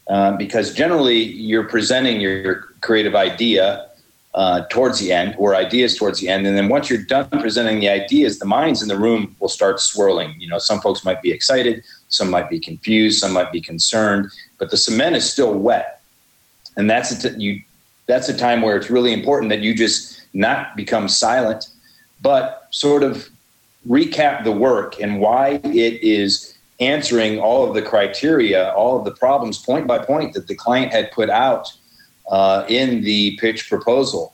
uh, 0.09 0.35
because 0.37 0.73
generally 0.73 1.21
you're 1.21 1.67
presenting 1.67 2.19
your, 2.19 2.67
creative 2.81 3.15
idea 3.15 3.87
uh, 4.33 4.65
towards 4.71 4.99
the 4.99 5.11
end 5.11 5.35
or 5.37 5.55
ideas 5.55 5.95
towards 5.95 6.19
the 6.19 6.27
end. 6.27 6.47
And 6.47 6.57
then 6.57 6.67
once 6.67 6.89
you're 6.89 7.03
done 7.03 7.29
presenting 7.29 7.79
the 7.79 7.89
ideas, 7.89 8.39
the 8.39 8.45
minds 8.45 8.81
in 8.81 8.87
the 8.87 8.97
room 8.97 9.35
will 9.39 9.49
start 9.49 9.79
swirling. 9.79 10.33
You 10.39 10.47
know, 10.47 10.57
some 10.57 10.81
folks 10.81 11.05
might 11.05 11.21
be 11.21 11.31
excited, 11.31 11.83
some 12.11 12.29
might 12.29 12.49
be 12.49 12.59
confused, 12.59 13.19
some 13.19 13.33
might 13.33 13.51
be 13.51 13.61
concerned, 13.61 14.29
but 14.59 14.69
the 14.69 14.77
cement 14.77 15.15
is 15.15 15.29
still 15.29 15.53
wet. 15.53 16.01
And 16.77 16.89
that's 16.89 17.25
it. 17.25 17.39
You 17.39 17.61
that's 18.05 18.29
a 18.29 18.37
time 18.37 18.61
where 18.61 18.77
it's 18.77 18.89
really 18.89 19.13
important 19.13 19.49
that 19.49 19.61
you 19.61 19.73
just 19.73 20.21
not 20.33 20.75
become 20.75 21.07
silent, 21.07 21.69
but 22.21 22.67
sort 22.71 23.03
of 23.03 23.29
recap 23.87 24.43
the 24.43 24.51
work 24.51 24.99
and 25.01 25.19
why 25.19 25.61
it 25.63 26.03
is 26.03 26.55
answering 26.79 27.39
all 27.39 27.67
of 27.67 27.73
the 27.73 27.81
criteria, 27.81 28.71
all 28.73 28.97
of 28.97 29.05
the 29.05 29.11
problems 29.11 29.57
point 29.57 29.87
by 29.87 29.97
point 29.97 30.33
that 30.33 30.47
the 30.47 30.55
client 30.55 30.91
had 30.91 31.11
put 31.11 31.29
out 31.29 31.71
uh, 32.29 32.65
in 32.67 33.01
the 33.03 33.37
pitch 33.37 33.69
proposal. 33.69 34.33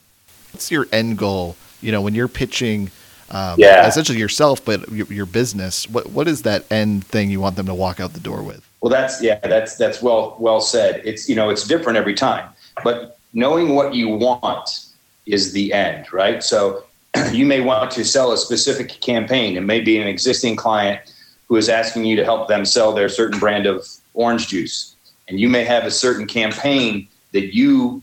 What's 0.51 0.71
your 0.71 0.87
end 0.91 1.17
goal? 1.17 1.55
You 1.81 1.91
know, 1.91 2.01
when 2.01 2.15
you're 2.15 2.27
pitching, 2.27 2.89
um, 3.29 3.59
Yeah. 3.59 3.87
essentially 3.87 4.19
yourself, 4.19 4.63
but 4.63 4.89
your, 4.91 5.07
your 5.07 5.25
business. 5.25 5.89
What 5.89 6.11
what 6.11 6.27
is 6.27 6.43
that 6.43 6.65
end 6.71 7.05
thing 7.05 7.29
you 7.29 7.39
want 7.39 7.55
them 7.55 7.65
to 7.67 7.73
walk 7.73 7.99
out 7.99 8.13
the 8.13 8.19
door 8.19 8.41
with? 8.41 8.67
Well, 8.81 8.89
that's 8.89 9.21
yeah, 9.21 9.39
that's 9.39 9.75
that's 9.75 10.01
well 10.01 10.35
well 10.39 10.61
said. 10.61 11.01
It's 11.03 11.27
you 11.27 11.35
know 11.35 11.49
it's 11.49 11.67
different 11.67 11.97
every 11.97 12.13
time, 12.13 12.49
but 12.83 13.17
knowing 13.33 13.75
what 13.75 13.93
you 13.93 14.09
want 14.09 14.85
is 15.25 15.51
the 15.51 15.73
end, 15.73 16.11
right? 16.13 16.43
So 16.43 16.83
you 17.31 17.45
may 17.45 17.61
want 17.61 17.91
to 17.91 18.05
sell 18.05 18.31
a 18.31 18.37
specific 18.37 18.89
campaign. 19.01 19.57
It 19.57 19.61
may 19.61 19.81
be 19.81 19.97
an 19.99 20.07
existing 20.07 20.55
client 20.55 21.01
who 21.47 21.55
is 21.55 21.69
asking 21.69 22.05
you 22.05 22.15
to 22.17 22.23
help 22.25 22.47
them 22.47 22.65
sell 22.65 22.93
their 22.93 23.09
certain 23.09 23.39
brand 23.39 23.65
of 23.65 23.85
orange 24.13 24.47
juice, 24.47 24.95
and 25.27 25.39
you 25.39 25.49
may 25.49 25.63
have 25.63 25.85
a 25.85 25.91
certain 25.91 26.25
campaign 26.27 27.07
that 27.33 27.53
you 27.53 28.01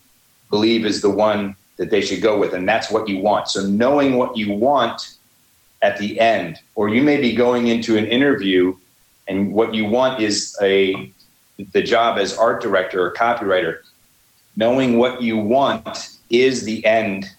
believe 0.49 0.85
is 0.85 1.01
the 1.01 1.09
one 1.09 1.55
that 1.77 1.89
they 1.89 2.01
should 2.01 2.21
go 2.21 2.37
with, 2.37 2.53
and 2.53 2.67
that's 2.67 2.89
what 2.89 3.07
you 3.07 3.19
want. 3.19 3.49
So 3.49 3.65
knowing 3.65 4.15
what 4.15 4.37
you 4.37 4.53
want 4.53 5.14
at 5.81 5.97
the 5.97 6.19
end, 6.19 6.59
or 6.75 6.89
you 6.89 7.01
may 7.01 7.19
be 7.19 7.35
going 7.35 7.67
into 7.67 7.97
an 7.97 8.05
interview 8.05 8.75
and 9.27 9.53
what 9.53 9.73
you 9.73 9.85
want 9.85 10.21
is 10.21 10.55
a 10.61 11.11
the 11.71 11.81
job 11.81 12.17
as 12.17 12.37
art 12.37 12.61
director 12.61 13.05
or 13.05 13.13
copywriter. 13.13 13.79
Knowing 14.57 14.97
what 14.97 15.21
you 15.21 15.37
want 15.37 16.09
is 16.29 16.63
the 16.63 16.85
end 16.85 17.29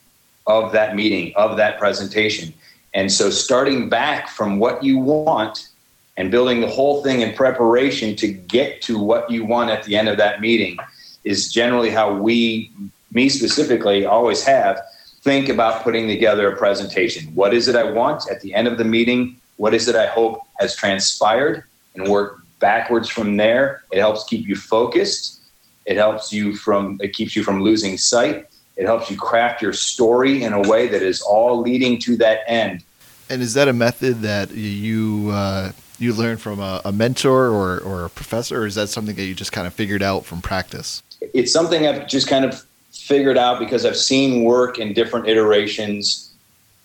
of 0.47 0.73
that 0.73 0.97
meeting 0.97 1.33
of 1.37 1.57
that 1.57 1.79
presentation. 1.79 2.53
And 2.95 3.13
so 3.13 3.31
starting 3.31 3.89
back 3.89 4.29
from 4.29 4.59
what 4.59 4.83
you 4.83 4.99
want 4.99 5.69
and 6.17 6.31
building 6.31 6.61
the 6.61 6.69
whole 6.69 7.03
thing 7.03 7.21
in 7.21 7.35
preparation 7.35 8.17
to 8.17 8.29
get 8.29 8.81
to 8.83 8.99
what 8.99 9.31
you 9.31 9.45
want 9.45 9.71
at 9.71 9.85
the 9.85 9.97
end 9.97 10.09
of 10.09 10.17
that 10.17 10.41
meeting 10.41 10.79
is 11.25 11.53
generally 11.53 11.91
how 11.91 12.15
we 12.15 12.71
me 13.13 13.29
specifically 13.29 14.07
always 14.07 14.43
have 14.45 14.81
think 15.27 15.49
about 15.49 15.83
putting 15.83 16.07
together 16.09 16.45
a 16.53 16.57
presentation 16.57 17.23
what 17.35 17.53
is 17.53 17.69
it 17.69 17.77
i 17.77 17.85
want 18.01 18.31
at 18.31 18.41
the 18.41 18.55
end 18.55 18.67
of 18.67 18.79
the 18.79 18.89
meeting 18.97 19.21
what 19.57 19.75
is 19.75 19.89
it 19.89 19.97
i 19.97 20.07
hope 20.07 20.41
has 20.61 20.75
transpired 20.75 21.65
and 21.97 22.09
work 22.09 22.47
backwards 22.59 23.09
from 23.09 23.37
there. 23.37 23.83
It 23.93 23.99
helps 23.99 24.25
keep 24.25 24.47
you 24.47 24.57
focused. 24.57 25.41
It 25.85 25.97
helps 25.97 26.33
you 26.33 26.57
from 26.57 26.99
it 27.01 27.13
keeps 27.13 27.37
you 27.37 27.45
from 27.45 27.63
losing 27.63 27.99
sight. 27.99 28.47
It 28.77 28.85
helps 28.85 29.11
you 29.11 29.17
craft 29.17 29.63
your 29.63 29.73
story 29.73 30.43
in 30.43 30.53
a 30.53 30.61
way 30.69 30.87
that 30.89 31.03
is 31.03 31.23
all 31.23 31.61
leading 31.61 31.99
to 32.01 32.17
that 32.19 32.41
end. 32.47 32.83
And 33.31 33.41
is 33.41 33.55
that 33.55 33.69
a 33.69 33.73
method 33.73 34.23
that 34.23 34.51
you 34.51 35.31
uh, 35.33 35.73
you 35.99 36.13
learned 36.13 36.41
from 36.41 36.61
a, 36.61 36.83
a 36.85 36.93
mentor 36.93 37.47
or, 37.49 37.79
or 37.79 38.05
a 38.05 38.11
professor, 38.11 38.63
or 38.63 38.67
is 38.67 38.75
that 38.75 38.89
something 38.89 39.17
that 39.17 39.25
you 39.25 39.35
just 39.35 39.53
kind 39.53 39.67
of 39.67 39.73
figured 39.73 40.03
out 40.03 40.25
from 40.25 40.43
practice? 40.43 41.03
It's 41.21 41.53
something 41.53 41.87
I've 41.87 42.07
just 42.07 42.29
kind 42.29 42.45
of 42.45 42.65
figured 43.07 43.39
out 43.39 43.61
because 43.61 43.87
I've 43.87 43.97
seen 43.97 44.43
work 44.43 44.81
in 44.81 44.93
different 44.93 45.29
iterations 45.29 46.33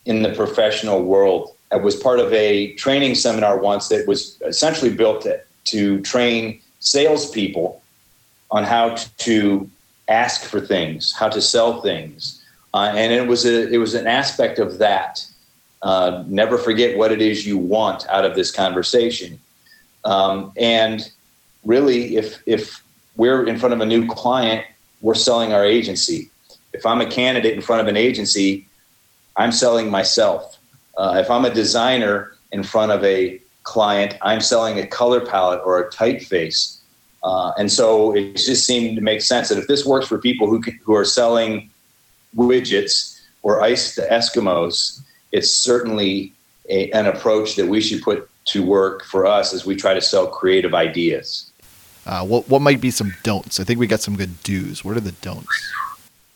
in 0.04 0.22
the 0.22 0.32
professional 0.32 1.02
world. 1.02 1.52
I 1.72 1.76
was 1.76 1.96
part 1.96 2.20
of 2.20 2.32
a 2.32 2.74
training 2.74 3.16
seminar 3.16 3.58
once 3.58 3.88
that 3.88 4.06
was 4.06 4.40
essentially 4.46 4.92
built 4.94 5.22
to, 5.22 5.40
to 5.64 6.00
train 6.02 6.60
salespeople 6.78 7.82
on 8.52 8.62
how 8.62 8.94
to 9.18 9.68
ask 10.06 10.44
for 10.44 10.60
things, 10.60 11.12
how 11.12 11.28
to 11.28 11.40
sell 11.40 11.80
things, 11.80 12.40
uh, 12.72 12.92
and 12.94 13.12
it 13.12 13.26
was 13.26 13.44
a 13.44 13.68
it 13.72 13.78
was 13.78 13.94
an 13.94 14.06
aspect 14.06 14.58
of 14.60 14.78
that. 14.78 15.26
Uh, 15.82 16.22
never 16.28 16.56
forget 16.56 16.96
what 16.96 17.10
it 17.10 17.20
is 17.20 17.44
you 17.44 17.58
want 17.58 18.06
out 18.08 18.24
of 18.24 18.36
this 18.36 18.52
conversation, 18.52 19.40
um, 20.04 20.52
and 20.56 21.10
really, 21.64 22.16
if 22.16 22.40
if 22.46 22.84
we're 23.16 23.44
in 23.46 23.58
front 23.58 23.72
of 23.74 23.80
a 23.80 23.86
new 23.86 24.06
client, 24.06 24.64
we're 25.02 25.14
selling 25.14 25.52
our 25.52 25.66
agency. 25.66 26.30
If 26.72 26.86
I'm 26.86 27.00
a 27.00 27.06
candidate 27.06 27.52
in 27.52 27.60
front 27.60 27.82
of 27.82 27.88
an 27.88 27.96
agency, 27.96 28.66
I'm 29.36 29.52
selling 29.52 29.90
myself. 29.90 30.58
Uh, 30.96 31.16
if 31.22 31.30
I'm 31.30 31.44
a 31.44 31.52
designer 31.52 32.32
in 32.52 32.62
front 32.62 32.92
of 32.92 33.04
a 33.04 33.40
client, 33.64 34.16
I'm 34.22 34.40
selling 34.40 34.78
a 34.78 34.86
color 34.86 35.24
palette 35.24 35.60
or 35.64 35.80
a 35.80 35.90
typeface. 35.90 36.78
Uh, 37.22 37.52
and 37.58 37.70
so 37.70 38.14
it 38.14 38.36
just 38.36 38.66
seemed 38.66 38.96
to 38.96 39.02
make 39.02 39.22
sense 39.22 39.48
that 39.48 39.58
if 39.58 39.68
this 39.68 39.84
works 39.86 40.06
for 40.06 40.18
people 40.18 40.48
who, 40.48 40.60
who 40.82 40.94
are 40.94 41.04
selling 41.04 41.70
widgets 42.36 43.20
or 43.42 43.62
ice 43.62 43.94
to 43.94 44.02
Eskimos, 44.02 45.00
it's 45.30 45.50
certainly 45.50 46.32
a, 46.68 46.90
an 46.92 47.06
approach 47.06 47.56
that 47.56 47.66
we 47.66 47.80
should 47.80 48.02
put 48.02 48.28
to 48.44 48.64
work 48.64 49.04
for 49.04 49.24
us 49.24 49.54
as 49.54 49.64
we 49.64 49.76
try 49.76 49.94
to 49.94 50.00
sell 50.00 50.26
creative 50.26 50.74
ideas. 50.74 51.51
Uh, 52.04 52.24
what 52.24 52.48
what 52.48 52.62
might 52.62 52.80
be 52.80 52.90
some 52.90 53.14
don'ts? 53.22 53.60
I 53.60 53.64
think 53.64 53.78
we 53.78 53.86
got 53.86 54.00
some 54.00 54.16
good 54.16 54.42
do's. 54.42 54.84
What 54.84 54.96
are 54.96 55.00
the 55.00 55.12
don'ts? 55.12 55.72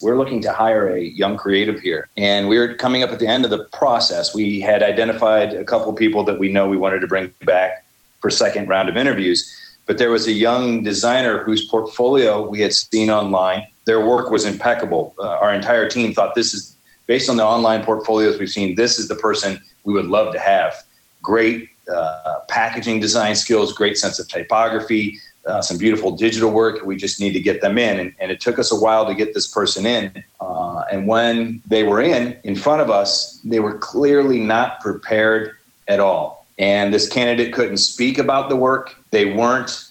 we're 0.03 0.17
looking 0.17 0.43
to 0.43 0.53
hire 0.53 0.95
a 0.95 1.01
young 1.01 1.37
creative 1.37 1.81
here 1.81 2.09
and 2.17 2.49
we 2.49 2.59
are 2.59 2.75
coming 2.75 3.03
up 3.03 3.11
at 3.11 3.19
the 3.19 3.27
end 3.27 3.45
of 3.45 3.51
the 3.51 3.65
process 3.73 4.35
we 4.35 4.61
had 4.61 4.83
identified 4.83 5.55
a 5.55 5.65
couple 5.65 5.93
people 5.93 6.23
that 6.23 6.39
we 6.39 6.53
know 6.53 6.69
we 6.69 6.77
wanted 6.77 7.01
to 7.01 7.07
bring 7.07 7.33
back 7.45 7.85
for 8.21 8.31
second 8.31 8.69
round 8.69 8.89
of 8.89 8.97
interviews 8.97 9.53
but 9.87 9.99
there 9.99 10.11
was 10.11 10.27
a 10.27 10.33
young 10.33 10.83
designer 10.83 11.43
whose 11.45 11.67
portfolio 11.69 12.47
we 12.47 12.61
had 12.61 12.73
seen 12.73 13.11
online 13.11 13.67
their 13.87 14.05
work 14.05 14.31
was 14.31 14.45
impeccable 14.45 15.15
uh, 15.19 15.39
our 15.39 15.55
entire 15.55 15.89
team 15.89 16.13
thought 16.13 16.35
this 16.35 16.53
is 16.53 16.77
based 17.07 17.31
on 17.31 17.37
the 17.37 17.45
online 17.45 17.83
portfolios 17.83 18.39
we've 18.39 18.51
seen 18.51 18.75
this 18.75 18.99
is 18.99 19.09
the 19.09 19.17
person 19.17 19.59
we 19.85 19.95
would 19.95 20.07
love 20.07 20.33
to 20.33 20.39
have 20.39 20.75
great 21.23 21.71
uh, 21.93 22.41
packaging 22.49 23.01
design 23.01 23.35
skills 23.35 23.73
great 23.73 23.97
sense 23.97 24.19
of 24.19 24.29
typography 24.29 25.19
uh, 25.47 25.63
some 25.63 25.79
beautiful 25.79 26.11
digital 26.11 26.51
work. 26.51 26.85
We 26.85 26.97
just 26.97 27.21
need 27.21 27.33
to 27.33 27.41
get 27.41 27.61
them 27.61 27.79
in. 27.79 28.01
And, 28.01 28.15
and 28.19 28.31
it 28.31 28.41
took 28.41 28.59
us 28.59 28.73
a 28.73 28.77
while 28.77 29.07
to 29.07 29.15
get 29.15 29.35
this 29.35 29.47
person 29.47 29.87
in. 29.87 30.25
Uh, 30.41 30.83
and 30.91 31.07
when 31.07 31.63
they 31.67 31.85
were 31.85 32.01
in, 32.01 32.37
in 32.45 32.57
front 32.57 32.83
of 32.83 32.91
us, 32.91 33.41
they 33.45 33.61
were 33.61 33.79
clearly 33.79 34.41
not 34.41 34.81
prepared 34.81 35.57
at 35.89 36.01
all. 36.01 36.47
And 36.59 36.93
this 36.93 37.09
candidate 37.09 37.53
couldn't 37.53 37.77
speak 37.77 38.19
about 38.19 38.49
the 38.49 38.57
work. 38.57 38.97
They 39.11 39.35
weren't 39.35 39.89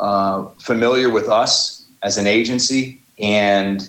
uh, 0.00 0.46
familiar 0.58 1.10
with 1.10 1.28
us 1.28 1.84
as 2.02 2.16
an 2.16 2.26
agency. 2.26 3.00
And 3.18 3.88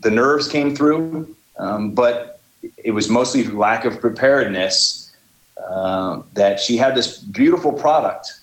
the 0.00 0.10
nerves 0.10 0.48
came 0.48 0.74
through, 0.74 1.34
um, 1.58 1.92
but 1.92 2.40
it 2.82 2.90
was 2.90 3.08
mostly 3.08 3.44
lack 3.44 3.84
of 3.84 4.00
preparedness 4.00 5.14
uh, 5.56 6.22
that 6.32 6.58
she 6.60 6.76
had 6.76 6.94
this 6.94 7.18
beautiful 7.18 7.72
product 7.72 8.40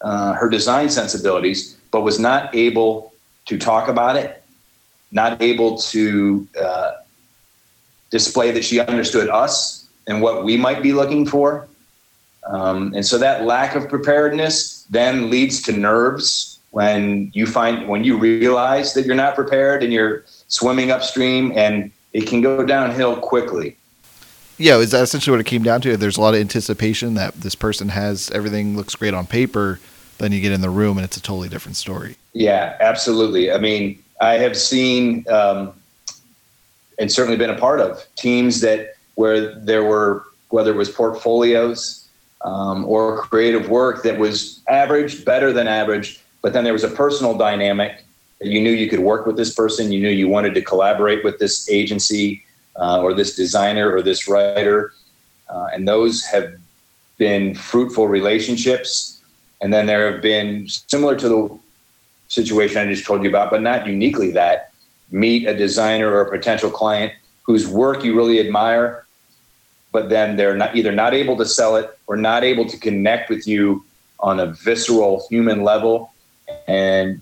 uh, 0.00 0.32
her 0.34 0.48
design 0.48 0.88
sensibilities, 0.88 1.76
but 1.90 2.02
was 2.02 2.18
not 2.18 2.54
able 2.54 3.12
to 3.46 3.58
talk 3.58 3.88
about 3.88 4.16
it, 4.16 4.42
not 5.12 5.40
able 5.42 5.78
to 5.78 6.46
uh, 6.60 6.92
display 8.10 8.50
that 8.50 8.64
she 8.64 8.80
understood 8.80 9.28
us 9.28 9.88
and 10.06 10.22
what 10.22 10.44
we 10.44 10.56
might 10.56 10.82
be 10.82 10.92
looking 10.92 11.26
for. 11.26 11.68
Um, 12.46 12.94
and 12.94 13.04
so 13.04 13.18
that 13.18 13.44
lack 13.44 13.74
of 13.74 13.88
preparedness 13.88 14.84
then 14.90 15.30
leads 15.30 15.62
to 15.62 15.72
nerves 15.72 16.58
when 16.70 17.30
you 17.34 17.46
find 17.46 17.88
when 17.88 18.04
you 18.04 18.16
realize 18.16 18.94
that 18.94 19.04
you're 19.04 19.16
not 19.16 19.34
prepared 19.34 19.82
and 19.82 19.92
you're 19.92 20.24
swimming 20.48 20.90
upstream 20.90 21.52
and 21.56 21.90
it 22.12 22.26
can 22.26 22.40
go 22.40 22.64
downhill 22.64 23.16
quickly 23.16 23.76
Yeah, 24.60 24.76
is 24.76 24.90
that 24.90 25.02
essentially 25.02 25.32
what 25.32 25.40
it 25.40 25.46
came 25.46 25.62
down 25.62 25.80
to? 25.80 25.96
There's 25.96 26.18
a 26.18 26.20
lot 26.20 26.34
of 26.34 26.40
anticipation 26.40 27.14
that 27.14 27.34
this 27.34 27.54
person 27.54 27.88
has 27.88 28.30
everything 28.32 28.76
looks 28.76 28.94
great 28.94 29.14
on 29.14 29.26
paper. 29.26 29.80
Then 30.18 30.32
you 30.32 30.40
get 30.42 30.52
in 30.52 30.60
the 30.60 30.68
room 30.68 30.98
and 30.98 31.04
it's 31.06 31.16
a 31.16 31.22
totally 31.22 31.48
different 31.48 31.76
story. 31.76 32.16
Yeah, 32.34 32.76
absolutely. 32.78 33.50
I 33.50 33.56
mean, 33.56 34.02
I 34.20 34.34
have 34.34 34.54
seen 34.54 35.24
um, 35.30 35.72
and 36.98 37.10
certainly 37.10 37.38
been 37.38 37.48
a 37.48 37.58
part 37.58 37.80
of 37.80 38.04
teams 38.16 38.60
that 38.60 38.96
where 39.14 39.54
there 39.54 39.82
were 39.82 40.26
whether 40.50 40.72
it 40.72 40.76
was 40.76 40.90
portfolios 40.90 42.06
um, 42.42 42.84
or 42.84 43.22
creative 43.22 43.70
work 43.70 44.02
that 44.02 44.18
was 44.18 44.60
average, 44.68 45.24
better 45.24 45.54
than 45.54 45.68
average, 45.68 46.20
but 46.42 46.52
then 46.52 46.64
there 46.64 46.74
was 46.74 46.84
a 46.84 46.88
personal 46.88 47.34
dynamic 47.34 48.04
that 48.40 48.48
you 48.48 48.60
knew 48.60 48.72
you 48.72 48.90
could 48.90 49.00
work 49.00 49.24
with 49.24 49.38
this 49.38 49.54
person, 49.54 49.90
you 49.90 50.00
knew 50.00 50.10
you 50.10 50.28
wanted 50.28 50.54
to 50.54 50.60
collaborate 50.60 51.24
with 51.24 51.38
this 51.38 51.70
agency 51.70 52.44
uh, 52.76 53.00
or 53.00 53.14
this 53.14 53.36
designer 53.36 53.94
or 53.94 54.02
this 54.02 54.28
writer, 54.28 54.92
uh, 55.48 55.68
and 55.72 55.86
those 55.86 56.24
have 56.24 56.54
been 57.18 57.54
fruitful 57.54 58.08
relationships. 58.08 59.20
And 59.60 59.72
then 59.72 59.86
there 59.86 60.10
have 60.10 60.22
been 60.22 60.68
similar 60.68 61.16
to 61.16 61.28
the 61.28 61.58
situation 62.28 62.78
I 62.78 62.92
just 62.92 63.04
told 63.04 63.22
you 63.22 63.28
about, 63.28 63.50
but 63.50 63.60
not 63.60 63.86
uniquely 63.86 64.30
that. 64.32 64.72
Meet 65.10 65.46
a 65.46 65.54
designer 65.54 66.10
or 66.10 66.22
a 66.22 66.30
potential 66.30 66.70
client 66.70 67.12
whose 67.42 67.66
work 67.66 68.04
you 68.04 68.16
really 68.16 68.40
admire, 68.40 69.04
but 69.92 70.08
then 70.08 70.36
they're 70.36 70.56
not 70.56 70.76
either 70.76 70.92
not 70.92 71.14
able 71.14 71.36
to 71.36 71.44
sell 71.44 71.76
it 71.76 71.98
or 72.06 72.16
not 72.16 72.44
able 72.44 72.66
to 72.66 72.78
connect 72.78 73.28
with 73.28 73.46
you 73.46 73.84
on 74.20 74.40
a 74.40 74.46
visceral 74.46 75.26
human 75.28 75.62
level. 75.62 76.12
And 76.68 77.20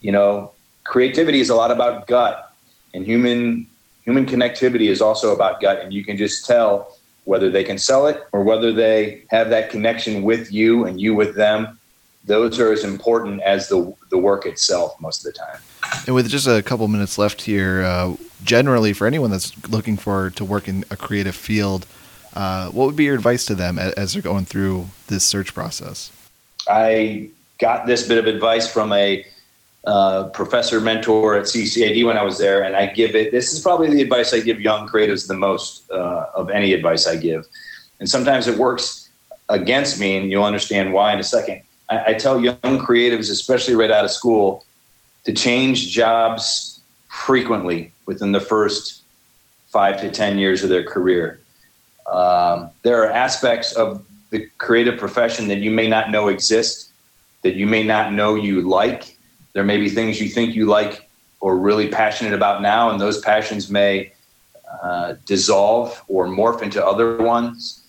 you 0.00 0.12
know, 0.12 0.52
creativity 0.84 1.40
is 1.40 1.50
a 1.50 1.54
lot 1.54 1.70
about 1.70 2.06
gut. 2.06 2.52
And 2.94 3.04
human 3.04 3.66
human 4.06 4.24
connectivity 4.24 4.88
is 4.88 5.02
also 5.02 5.34
about 5.34 5.60
gut, 5.60 5.80
and 5.82 5.92
you 5.92 6.04
can 6.04 6.16
just 6.16 6.46
tell 6.46 6.96
whether 7.24 7.50
they 7.50 7.64
can 7.64 7.76
sell 7.76 8.06
it 8.06 8.22
or 8.32 8.42
whether 8.42 8.72
they 8.72 9.24
have 9.30 9.50
that 9.50 9.68
connection 9.68 10.22
with 10.22 10.50
you 10.52 10.86
and 10.86 11.00
you 11.00 11.14
with 11.14 11.34
them. 11.34 11.78
Those 12.24 12.58
are 12.58 12.72
as 12.72 12.84
important 12.84 13.42
as 13.42 13.68
the 13.68 13.94
the 14.10 14.18
work 14.18 14.46
itself 14.46 14.98
most 15.00 15.26
of 15.26 15.32
the 15.32 15.38
time. 15.38 15.60
And 16.06 16.14
with 16.14 16.28
just 16.28 16.46
a 16.46 16.62
couple 16.62 16.88
minutes 16.88 17.18
left 17.18 17.42
here, 17.42 17.82
uh, 17.82 18.16
generally 18.42 18.92
for 18.92 19.06
anyone 19.06 19.30
that's 19.30 19.52
looking 19.68 19.96
for 19.96 20.30
to 20.30 20.44
work 20.44 20.66
in 20.66 20.84
a 20.90 20.96
creative 20.96 21.36
field, 21.36 21.86
uh, 22.34 22.70
what 22.70 22.86
would 22.86 22.96
be 22.96 23.04
your 23.04 23.14
advice 23.14 23.44
to 23.46 23.54
them 23.54 23.78
as, 23.78 23.92
as 23.94 24.12
they're 24.12 24.22
going 24.22 24.44
through 24.44 24.86
this 25.06 25.24
search 25.24 25.54
process? 25.54 26.10
I 26.68 27.30
got 27.58 27.86
this 27.86 28.06
bit 28.06 28.18
of 28.18 28.26
advice 28.26 28.70
from 28.70 28.92
a 28.92 29.24
professor 30.32 30.80
mentor 30.80 31.36
at 31.36 31.44
CCAD 31.44 32.04
when 32.04 32.18
I 32.18 32.22
was 32.22 32.38
there, 32.38 32.64
and 32.64 32.74
I 32.74 32.86
give 32.86 33.14
it. 33.14 33.30
This 33.30 33.52
is 33.52 33.60
probably 33.60 33.88
the 33.88 34.02
advice 34.02 34.32
I 34.32 34.40
give 34.40 34.60
young 34.60 34.88
creatives 34.88 35.28
the 35.28 35.34
most 35.34 35.88
uh, 35.90 36.26
of 36.34 36.50
any 36.50 36.72
advice 36.72 37.06
I 37.06 37.16
give, 37.16 37.46
and 38.00 38.08
sometimes 38.08 38.48
it 38.48 38.58
works 38.58 39.10
against 39.48 40.00
me, 40.00 40.16
and 40.16 40.30
you'll 40.30 40.44
understand 40.44 40.92
why 40.92 41.12
in 41.12 41.20
a 41.20 41.24
second. 41.24 41.62
I, 41.88 42.04
I 42.06 42.14
tell 42.14 42.40
young 42.40 42.56
creatives, 42.78 43.30
especially 43.30 43.76
right 43.76 43.90
out 43.90 44.04
of 44.04 44.10
school, 44.10 44.64
to 45.24 45.32
change 45.32 45.90
jobs 45.92 46.80
frequently 47.08 47.92
within 48.06 48.32
the 48.32 48.40
first 48.40 49.04
five 49.68 50.00
to 50.00 50.10
ten 50.10 50.36
years 50.36 50.64
of 50.64 50.68
their 50.68 50.84
career. 50.84 51.40
Um, 52.10 52.70
there 52.82 53.02
are 53.02 53.10
aspects 53.10 53.72
of 53.72 54.04
the 54.30 54.48
creative 54.58 54.98
profession 54.98 55.46
that 55.48 55.58
you 55.58 55.70
may 55.70 55.88
not 55.88 56.10
know 56.10 56.26
exist, 56.26 56.90
that 57.42 57.54
you 57.54 57.66
may 57.66 57.84
not 57.84 58.12
know 58.12 58.34
you 58.34 58.62
like 58.62 59.15
there 59.56 59.64
may 59.64 59.78
be 59.78 59.88
things 59.88 60.20
you 60.20 60.28
think 60.28 60.54
you 60.54 60.66
like 60.66 61.08
or 61.40 61.56
really 61.56 61.88
passionate 61.88 62.34
about 62.34 62.60
now, 62.60 62.90
and 62.90 63.00
those 63.00 63.20
passions 63.22 63.70
may 63.70 64.12
uh, 64.82 65.14
dissolve 65.24 66.04
or 66.08 66.26
morph 66.26 66.60
into 66.60 66.84
other 66.84 67.16
ones. 67.16 67.82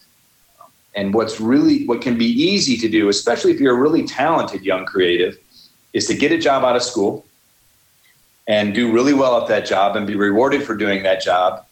And 0.96 1.14
what's 1.14 1.42
really 1.42 1.86
what 1.86 2.00
can 2.02 2.18
be 2.18 2.24
easy 2.26 2.78
to 2.78 2.88
do, 2.88 3.10
especially 3.10 3.52
if 3.52 3.60
you're 3.60 3.76
a 3.76 3.82
really 3.82 4.04
talented 4.04 4.64
young 4.64 4.86
creative, 4.86 5.38
is 5.92 6.08
to 6.08 6.14
get 6.14 6.32
a 6.32 6.38
job 6.38 6.64
out 6.64 6.78
of 6.78 6.84
school 6.84 7.26
and 8.48 8.74
do 8.74 8.90
really 8.90 9.14
well 9.14 9.42
at 9.42 9.50
that 9.50 9.66
job 9.66 9.98
and 9.98 10.08
be 10.08 10.16
rewarded 10.16 10.64
for 10.64 10.74
doing 10.74 11.04
that 11.04 11.22
job, 11.22 11.66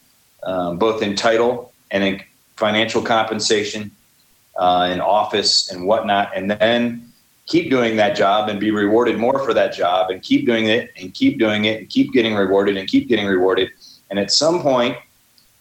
um, 0.43 0.77
both 0.77 1.01
in 1.01 1.15
title 1.15 1.71
and 1.89 2.03
in 2.03 2.21
financial 2.57 3.01
compensation, 3.01 3.91
uh, 4.57 4.89
in 4.91 4.99
office 4.99 5.71
and 5.71 5.87
whatnot, 5.87 6.35
and 6.35 6.51
then 6.51 7.04
keep 7.45 7.69
doing 7.69 7.95
that 7.95 8.15
job 8.15 8.49
and 8.49 8.59
be 8.59 8.71
rewarded 8.71 9.17
more 9.17 9.39
for 9.45 9.53
that 9.53 9.73
job 9.73 10.09
and 10.09 10.21
keep 10.21 10.45
doing 10.45 10.67
it 10.67 10.91
and 10.99 11.13
keep 11.13 11.37
doing 11.37 11.65
it 11.65 11.79
and 11.79 11.89
keep 11.89 12.11
getting 12.11 12.33
rewarded 12.33 12.75
and 12.77 12.87
keep 12.87 13.07
getting 13.07 13.25
rewarded 13.25 13.69
and 14.09 14.19
at 14.19 14.31
some 14.31 14.61
point 14.61 14.97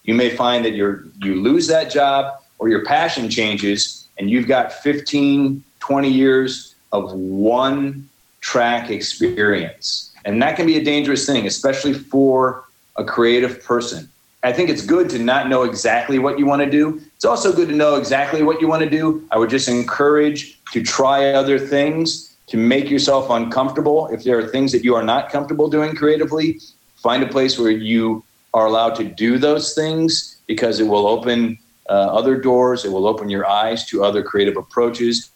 you 0.05 0.15
may 0.15 0.31
find 0.31 0.65
that 0.65 0.75
you're 0.75 1.05
you 1.23 1.41
lose 1.41 1.67
that 1.67 1.91
job 1.91 2.41
or 2.59 2.69
your 2.69 2.85
passion 2.85 3.29
changes 3.29 4.09
and 4.19 4.31
you've 4.31 4.47
got 4.47 4.73
15 4.73 5.63
20 5.81 6.09
years 6.09 6.75
of 6.93 7.13
one 7.13 8.09
track 8.41 8.91
experience 8.91 10.15
and 10.25 10.43
that 10.43 10.57
can 10.57 10.67
be 10.67 10.79
a 10.79 10.85
dangerous 10.85 11.27
thing 11.27 11.47
especially 11.47 11.93
for 11.93 12.65
a 12.97 13.05
creative 13.05 13.63
person 13.63 14.09
I 14.43 14.53
think 14.53 14.69
it's 14.69 14.85
good 14.85 15.09
to 15.09 15.19
not 15.19 15.49
know 15.49 15.63
exactly 15.63 16.19
what 16.19 16.39
you 16.39 16.45
want 16.45 16.61
to 16.61 16.71
do. 16.71 17.01
It's 17.17 17.25
also 17.25 17.51
good 17.51 17.67
to 17.71 17.75
know 17.75 17.95
exactly 17.95 18.43
what 18.43 18.61
you 18.61 18.69
want 18.69 18.83
to 18.83 18.91
do. 18.91 19.27
I 19.31 19.39
would 19.39 19.49
just 19.49 19.69
encourage 19.69 20.54
to 20.73 20.83
try 20.83 21.33
other 21.33 21.59
things 21.59 22.37
to 22.49 22.57
make 22.57 22.91
yourself 22.91 23.31
uncomfortable. 23.31 24.09
If 24.09 24.25
there 24.25 24.39
are 24.39 24.47
things 24.47 24.73
that 24.73 24.85
you 24.85 24.95
are 24.95 25.05
not 25.05 25.31
comfortable 25.31 25.69
doing 25.69 25.95
creatively, 25.95 26.61
find 26.97 27.23
a 27.23 27.29
place 27.29 27.59
where 27.59 27.71
you 27.71 28.25
are 28.53 28.67
allowed 28.67 28.95
to 28.97 29.05
do 29.05 29.39
those 29.39 29.75
things 29.75 30.39
because 30.47 30.81
it 30.81 30.85
will 30.85 31.07
open 31.07 31.59
uh, 31.89 31.93
other 31.93 32.37
doors. 32.37 32.85
It 32.85 32.93
will 32.93 33.07
open 33.07 33.29
your 33.29 33.47
eyes 33.47 33.87
to 33.87 34.05
other 34.05 34.23
creative 34.23 34.57
approaches 34.57 35.31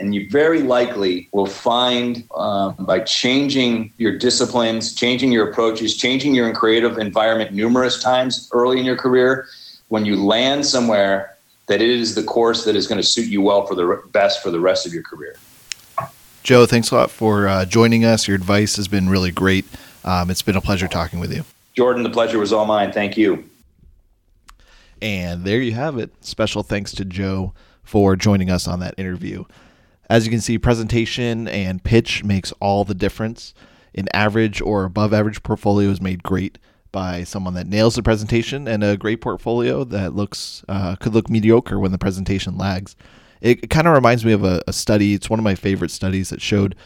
and 0.00 0.14
you 0.14 0.28
very 0.28 0.62
likely 0.62 1.28
will 1.32 1.46
find 1.46 2.24
um, 2.34 2.74
by 2.80 3.00
changing 3.00 3.92
your 3.96 4.16
disciplines, 4.18 4.94
changing 4.94 5.30
your 5.30 5.48
approaches, 5.48 5.96
changing 5.96 6.34
your 6.34 6.52
creative 6.52 6.98
environment 6.98 7.52
numerous 7.52 8.02
times 8.02 8.48
early 8.52 8.78
in 8.78 8.84
your 8.84 8.96
career, 8.96 9.46
when 9.88 10.04
you 10.04 10.22
land 10.22 10.66
somewhere, 10.66 11.33
that 11.66 11.80
it 11.80 11.90
is 11.90 12.14
the 12.14 12.22
course 12.22 12.64
that 12.64 12.76
is 12.76 12.86
going 12.86 13.00
to 13.00 13.06
suit 13.06 13.28
you 13.28 13.42
well 13.42 13.66
for 13.66 13.74
the 13.74 14.02
best 14.12 14.42
for 14.42 14.50
the 14.50 14.60
rest 14.60 14.86
of 14.86 14.92
your 14.92 15.02
career. 15.02 15.36
Joe, 16.42 16.66
thanks 16.66 16.90
a 16.90 16.94
lot 16.94 17.10
for 17.10 17.48
uh, 17.48 17.64
joining 17.64 18.04
us. 18.04 18.28
Your 18.28 18.36
advice 18.36 18.76
has 18.76 18.86
been 18.86 19.08
really 19.08 19.30
great. 19.30 19.64
Um, 20.04 20.30
it's 20.30 20.42
been 20.42 20.56
a 20.56 20.60
pleasure 20.60 20.88
talking 20.88 21.18
with 21.18 21.34
you. 21.34 21.44
Jordan, 21.72 22.02
the 22.02 22.10
pleasure 22.10 22.38
was 22.38 22.52
all 22.52 22.66
mine. 22.66 22.92
Thank 22.92 23.16
you. 23.16 23.48
And 25.00 25.44
there 25.44 25.60
you 25.60 25.72
have 25.72 25.98
it. 25.98 26.12
Special 26.24 26.62
thanks 26.62 26.92
to 26.92 27.04
Joe 27.04 27.54
for 27.82 28.14
joining 28.14 28.50
us 28.50 28.68
on 28.68 28.80
that 28.80 28.94
interview. 28.98 29.44
As 30.10 30.26
you 30.26 30.30
can 30.30 30.40
see, 30.40 30.58
presentation 30.58 31.48
and 31.48 31.82
pitch 31.82 32.22
makes 32.24 32.52
all 32.60 32.84
the 32.84 32.94
difference. 32.94 33.54
An 33.94 34.08
average 34.12 34.60
or 34.60 34.84
above 34.84 35.14
average 35.14 35.42
portfolio 35.42 35.88
is 35.88 36.00
made 36.00 36.22
great 36.22 36.58
by 36.94 37.24
someone 37.24 37.54
that 37.54 37.66
nails 37.66 37.96
the 37.96 38.02
presentation, 38.02 38.68
and 38.68 38.84
a 38.84 38.96
great 38.96 39.20
portfolio 39.20 39.82
that 39.84 40.14
looks 40.14 40.64
uh, 40.68 40.94
could 40.96 41.12
look 41.12 41.28
mediocre 41.28 41.78
when 41.78 41.92
the 41.92 41.98
presentation 41.98 42.56
lags. 42.56 42.94
It, 43.40 43.68
kind 43.68 43.86
of 43.86 43.94
reminds 43.94 44.24
me 44.24 44.32
of 44.32 44.44
a, 44.44 44.62
a, 44.66 44.72
study. 44.72 45.12
It's 45.12 45.28
one 45.28 45.40
of 45.40 45.44
my 45.44 45.56
favorite 45.56 45.90
studies 45.90 46.30
that 46.30 46.40
showed 46.40 46.76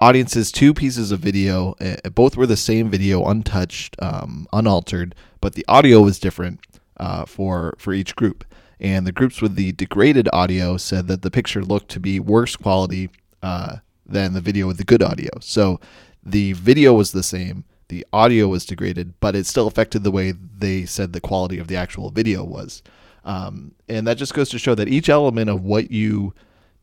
audiences 0.00 0.52
two 0.52 0.72
pieces 0.72 1.12
of 1.12 1.20
video. 1.20 1.74
Uh, 1.80 2.08
both 2.10 2.36
were 2.36 2.46
the 2.46 2.56
same 2.56 2.88
video, 2.88 3.26
untouched, 3.26 3.96
um, 4.00 4.46
unaltered, 4.52 5.14
but 5.40 5.54
the 5.54 5.64
audio 5.66 6.00
was 6.00 6.20
different 6.20 6.60
uh, 6.96 7.26
for 7.26 7.74
for 7.78 7.92
each 7.92 8.16
group 8.16 8.44
and 8.80 9.06
the 9.06 9.12
groups 9.12 9.42
with 9.42 9.54
the 9.56 9.72
degraded 9.72 10.28
audio 10.32 10.76
said 10.76 11.08
that 11.08 11.22
the 11.22 11.30
picture 11.30 11.64
looked 11.64 11.88
to 11.90 12.00
be 12.00 12.20
worse 12.20 12.54
quality 12.56 13.10
uh, 13.42 13.76
than 14.06 14.32
the 14.32 14.40
video 14.40 14.66
with 14.66 14.78
the 14.78 14.84
good 14.84 15.02
audio. 15.02 15.30
So 15.40 15.80
the 16.22 16.52
video 16.52 16.94
was 16.94 17.12
the 17.12 17.22
same, 17.22 17.64
the 17.88 18.06
audio 18.12 18.48
was 18.48 18.66
degraded, 18.66 19.14
but 19.20 19.34
it 19.34 19.46
still 19.46 19.66
affected 19.66 20.04
the 20.04 20.10
way 20.10 20.32
they 20.32 20.84
said 20.84 21.12
the 21.12 21.20
quality 21.20 21.58
of 21.58 21.68
the 21.68 21.76
actual 21.76 22.10
video 22.10 22.44
was. 22.44 22.82
Um, 23.24 23.72
and 23.88 24.06
that 24.06 24.18
just 24.18 24.34
goes 24.34 24.50
to 24.50 24.58
show 24.58 24.74
that 24.74 24.88
each 24.88 25.08
element 25.08 25.50
of 25.50 25.62
what 25.62 25.90
you 25.90 26.34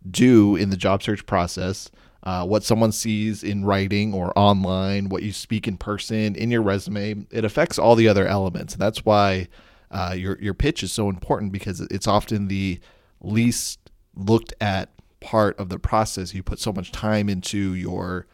do 0.10 0.56
in 0.56 0.70
the 0.70 0.78
job 0.78 1.02
search 1.02 1.26
process, 1.26 1.90
uh, 2.24 2.46
what 2.46 2.64
someone 2.64 2.92
sees 2.92 3.44
in 3.44 3.66
writing 3.66 4.14
or 4.14 4.38
online, 4.38 5.10
what 5.10 5.24
you 5.24 5.32
speak 5.32 5.68
in 5.68 5.78
person, 5.78 6.36
in 6.36 6.52
your 6.52 6.62
resume, 6.62 7.26
it 7.32 7.46
affects 7.46 7.80
all 7.80 7.96
the 7.96 8.08
other 8.08 8.28
elements. 8.28 8.74
And 8.74 8.82
that's 8.82 9.06
why 9.06 9.48
uh, 9.92 10.14
your 10.18 10.38
your 10.42 10.54
pitch 10.54 10.84
is 10.84 10.92
so 10.92 11.10
important 11.10 11.52
because 11.52 11.82
it's 11.82 12.08
often 12.08 12.48
the 12.48 12.80
least 13.22 13.80
looked 14.16 14.54
at 14.60 14.90
part 15.20 15.58
of 15.60 15.70
the 15.70 15.80
process. 15.80 16.34
You 16.34 16.44
put 16.44 16.60
so 16.60 16.74
much 16.74 16.92
time 16.92 17.30
into 17.30 17.74
your 17.74 18.28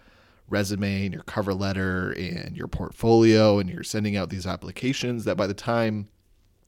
resume 0.51 1.05
and 1.05 1.13
your 1.13 1.23
cover 1.23 1.53
letter 1.53 2.11
and 2.11 2.55
your 2.55 2.67
portfolio, 2.67 3.59
and 3.59 3.69
you're 3.69 3.83
sending 3.83 4.15
out 4.15 4.29
these 4.29 4.45
applications 4.45 5.25
that 5.25 5.37
by 5.37 5.47
the 5.47 5.53
time 5.53 6.07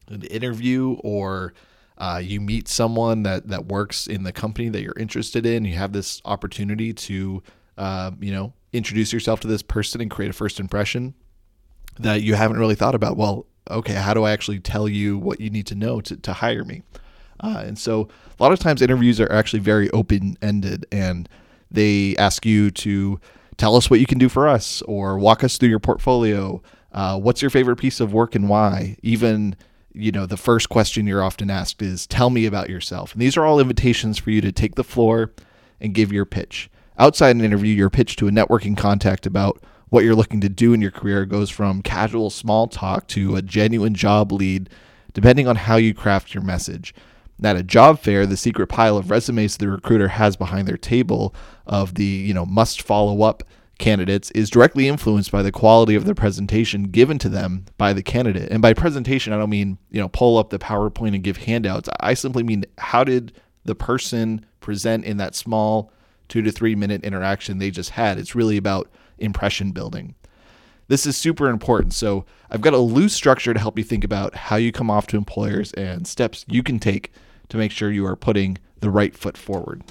an 0.07 0.23
interview 0.23 0.97
or 1.03 1.53
uh, 1.97 2.19
you 2.23 2.41
meet 2.41 2.67
someone 2.67 3.23
that 3.23 3.47
that 3.47 3.65
works 3.65 4.07
in 4.07 4.23
the 4.23 4.31
company 4.31 4.69
that 4.69 4.81
you're 4.81 4.97
interested 4.97 5.45
in, 5.45 5.65
you 5.65 5.75
have 5.75 5.93
this 5.93 6.21
opportunity 6.25 6.93
to 6.93 7.43
uh, 7.77 8.11
you 8.19 8.31
know 8.31 8.53
introduce 8.71 9.13
yourself 9.13 9.39
to 9.41 9.47
this 9.47 9.61
person 9.61 10.01
and 10.01 10.09
create 10.09 10.29
a 10.29 10.33
first 10.33 10.59
impression 10.59 11.13
that 11.99 12.23
you 12.23 12.33
haven't 12.33 12.57
really 12.57 12.75
thought 12.75 12.95
about. 12.95 13.17
Well, 13.17 13.45
okay, 13.69 13.93
how 13.93 14.13
do 14.13 14.23
I 14.23 14.31
actually 14.31 14.59
tell 14.59 14.89
you 14.89 15.17
what 15.17 15.39
you 15.39 15.49
need 15.49 15.67
to 15.67 15.75
know 15.75 16.01
to, 16.01 16.17
to 16.17 16.33
hire 16.33 16.63
me? 16.63 16.81
Uh, 17.39 17.63
and 17.65 17.77
so 17.77 18.07
a 18.39 18.43
lot 18.43 18.51
of 18.51 18.59
times 18.59 18.81
interviews 18.81 19.19
are 19.19 19.31
actually 19.31 19.59
very 19.59 19.89
open 19.91 20.37
ended 20.41 20.85
and 20.91 21.27
they 21.69 22.15
ask 22.17 22.45
you 22.45 22.71
to 22.71 23.19
tell 23.57 23.75
us 23.75 23.89
what 23.89 23.99
you 23.99 24.05
can 24.05 24.17
do 24.17 24.29
for 24.29 24.47
us 24.47 24.81
or 24.83 25.17
walk 25.17 25.43
us 25.43 25.57
through 25.57 25.69
your 25.69 25.79
portfolio. 25.79 26.61
Uh, 26.91 27.19
what's 27.19 27.41
your 27.41 27.51
favorite 27.51 27.77
piece 27.77 27.99
of 27.99 28.13
work 28.13 28.35
and 28.35 28.49
why? 28.49 28.97
Even, 29.01 29.55
you 29.93 30.11
know, 30.11 30.25
the 30.25 30.37
first 30.37 30.69
question 30.69 31.07
you're 31.07 31.23
often 31.23 31.49
asked 31.49 31.81
is, 31.81 32.05
tell 32.07 32.29
me 32.29 32.45
about 32.45 32.69
yourself. 32.69 33.13
And 33.13 33.21
these 33.21 33.37
are 33.37 33.45
all 33.45 33.59
invitations 33.59 34.17
for 34.17 34.31
you 34.31 34.41
to 34.41 34.51
take 34.51 34.75
the 34.75 34.83
floor 34.83 35.31
and 35.81 35.93
give 35.93 36.11
your 36.11 36.25
pitch. 36.25 36.69
Outside 36.97 37.35
an 37.35 37.43
interview, 37.43 37.73
your 37.73 37.89
pitch 37.89 38.15
to 38.17 38.27
a 38.27 38.31
networking 38.31 38.77
contact 38.77 39.25
about 39.25 39.61
what 39.89 40.03
you're 40.03 40.15
looking 40.15 40.41
to 40.41 40.49
do 40.49 40.73
in 40.73 40.81
your 40.81 40.91
career 40.91 41.25
goes 41.25 41.49
from 41.49 41.81
casual 41.81 42.29
small 42.29 42.67
talk 42.67 43.07
to 43.07 43.35
a 43.35 43.41
genuine 43.41 43.93
job 43.93 44.31
lead, 44.31 44.69
depending 45.13 45.47
on 45.47 45.55
how 45.55 45.75
you 45.75 45.93
craft 45.93 46.33
your 46.33 46.43
message. 46.43 46.93
At 47.43 47.58
a 47.58 47.63
job 47.63 47.99
fair, 47.99 48.25
the 48.25 48.38
secret 48.38 48.67
pile 48.67 48.97
of 48.97 49.12
resumes 49.12 49.58
the 49.58 49.69
recruiter 49.69 50.08
has 50.08 50.36
behind 50.36 50.67
their 50.67 50.77
table 50.77 51.36
of 51.67 51.95
the, 51.95 52.06
you 52.06 52.34
know, 52.34 52.45
must 52.45 52.82
follow 52.82 53.23
up 53.23 53.43
candidates 53.79 54.32
is 54.32 54.49
directly 54.49 54.88
influenced 54.88 55.32
by 55.32 55.41
the 55.41 55.51
quality 55.51 55.95
of 55.95 56.06
the 56.06 56.15
presentation 56.15 56.84
given 56.84 57.17
to 57.19 57.27
them 57.27 57.65
by 57.77 57.91
the 57.91 58.03
candidate. 58.03 58.49
And 58.51 58.62
by 58.62 58.73
presentation, 58.73 59.34
I 59.34 59.38
don't 59.38 59.49
mean, 59.49 59.77
you 59.89 59.99
know, 59.99 60.10
pull 60.10 60.38
up 60.38 60.51
the 60.51 60.60
PowerPoint 60.60 61.15
and 61.15 61.23
give 61.23 61.38
handouts. 61.38 61.89
I 61.99 62.13
simply 62.13 62.43
mean 62.43 62.65
how 62.77 63.03
did 63.03 63.34
the 63.65 63.75
person 63.75 64.45
present 64.62 65.03
in 65.06 65.17
that 65.17 65.36
small 65.36 65.91
two 66.29 66.41
to 66.43 66.51
three 66.51 66.75
minute 66.75 67.03
interaction 67.03 67.58
they 67.58 67.71
just 67.71 67.91
had? 67.91 68.17
It's 68.17 68.36
really 68.36 68.58
about 68.58 68.89
impression 69.17 69.71
building. 69.71 70.15
This 70.88 71.06
is 71.06 71.17
super 71.17 71.49
important. 71.49 71.93
So, 71.93 72.25
I've 72.51 72.62
got 72.62 72.73
a 72.73 72.77
loose 72.77 73.13
structure 73.13 73.53
to 73.53 73.60
help 73.60 73.77
you 73.77 73.84
think 73.84 74.03
about 74.03 74.36
how 74.36 74.58
you 74.58 74.71
come 74.71 74.91
off 74.91 75.08
to 75.08 75.17
employers 75.17 75.73
and 75.73 76.06
steps 76.06 76.45
you 76.47 76.62
can 76.62 76.77
take 76.77 77.12
to 77.49 77.58
make 77.58 77.71
sure 77.71 77.91
you 77.91 78.06
are 78.06 78.15
putting 78.15 78.58
the 78.79 78.89
right 78.89 79.15
foot 79.15 79.38
forward. 79.38 79.84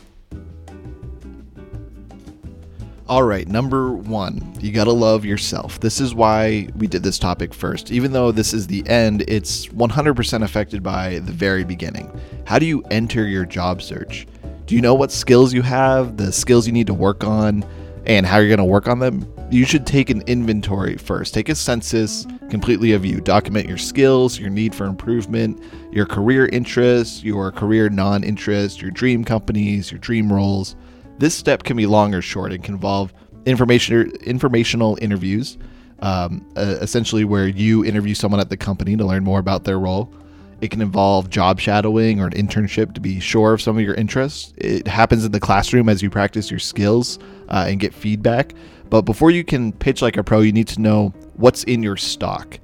All 3.09 3.25
right, 3.25 3.47
number 3.47 3.93
one, 3.93 4.55
you 4.61 4.73
gotta 4.73 4.93
love 4.93 5.25
yourself. 5.25 5.81
This 5.81 6.01
is 6.01 6.15
why 6.15 6.69
we 6.77 6.87
did 6.87 7.03
this 7.03 7.19
topic 7.19 7.53
first. 7.53 7.91
Even 7.91 8.13
though 8.13 8.33
this 8.33 8.55
is 8.55 8.69
the 8.69 8.89
end, 8.89 9.25
it's 9.29 9.67
100% 9.67 10.43
affected 10.43 10.83
by 10.83 11.19
the 11.19 11.33
very 11.33 11.65
beginning. 11.65 12.11
How 12.47 12.59
do 12.59 12.65
you 12.65 12.83
enter 12.91 13.27
your 13.27 13.45
job 13.45 13.83
search? 13.83 14.27
Do 14.67 14.75
you 14.75 14.81
know 14.81 14.95
what 14.95 15.13
skills 15.13 15.53
you 15.53 15.61
have, 15.63 16.17
the 16.17 16.33
skills 16.33 16.67
you 16.67 16.73
need 16.73 16.87
to 16.87 16.95
work 16.95 17.23
on, 17.25 17.65
and 18.07 18.25
how 18.25 18.39
you're 18.39 18.49
gonna 18.49 18.65
work 18.65 18.89
on 18.89 19.01
them? 19.01 19.31
You 19.51 19.67
should 19.67 19.87
take 19.87 20.09
an 20.09 20.23
inventory 20.27 20.97
first. 20.97 21.35
Take 21.35 21.51
a 21.51 21.55
census 21.55 22.27
completely 22.53 22.93
of 22.93 23.05
you. 23.05 23.21
Document 23.21 23.67
your 23.67 23.79
skills, 23.79 24.39
your 24.39 24.51
need 24.51 24.77
for 24.77 24.85
improvement, 24.85 25.61
your 25.91 26.07
career 26.07 26.47
interests, 26.47 27.25
your 27.25 27.51
career 27.51 27.89
non 27.89 28.23
interests, 28.23 28.81
your 28.81 28.93
dream 28.93 29.25
companies, 29.25 29.91
your 29.91 29.99
dream 29.99 30.33
roles 30.33 30.77
this 31.23 31.35
step 31.35 31.63
can 31.63 31.77
be 31.77 31.87
long 31.87 32.15
or 32.15 32.21
short. 32.21 32.53
and 32.53 32.63
can 32.65 32.75
involve 32.75 33.15
information 33.47 34.11
informational 34.23 34.99
interviews, 35.01 35.57
um, 36.01 36.45
uh, 36.57 36.79
essentially 36.81 37.25
where 37.25 37.47
you 37.47 37.85
interview 37.85 38.15
someone 38.15 38.41
at 38.41 38.51
the 38.51 38.57
company 38.57 38.97
to 38.97 39.05
learn 39.05 39.23
more 39.23 39.39
about 39.39 39.63
their 39.63 39.79
role. 39.79 40.13
It 40.61 40.71
can 40.71 40.81
involve 40.81 41.31
job 41.31 41.61
shadowing 41.61 42.21
or 42.21 42.27
an 42.27 42.33
internship 42.33 42.95
to 42.95 43.01
be 43.01 43.21
sure 43.21 43.53
of 43.53 43.63
some 43.63 43.77
of 43.77 43.85
your 43.85 43.95
interests. 43.95 44.53
It 44.57 44.87
happens 44.87 45.25
in 45.25 45.33
the 45.33 45.41
classroom 45.41 45.89
as 45.89 46.03
you 46.03 46.11
practice 46.11 46.51
your 46.51 46.61
skills 46.61 47.21
uh, 47.49 47.67
and 47.69 47.79
get 47.79 47.95
feedback. 47.95 48.55
But 48.93 49.07
before 49.07 49.31
you 49.31 49.43
can 49.43 49.73
pitch 49.73 50.03
like 50.03 50.19
a 50.19 50.23
pro, 50.23 50.41
you 50.41 50.53
need 50.53 50.69
to 50.69 50.79
know 50.79 51.15
what's 51.37 51.65
in 51.65 51.83
your 51.83 51.97
stock. 51.97 52.61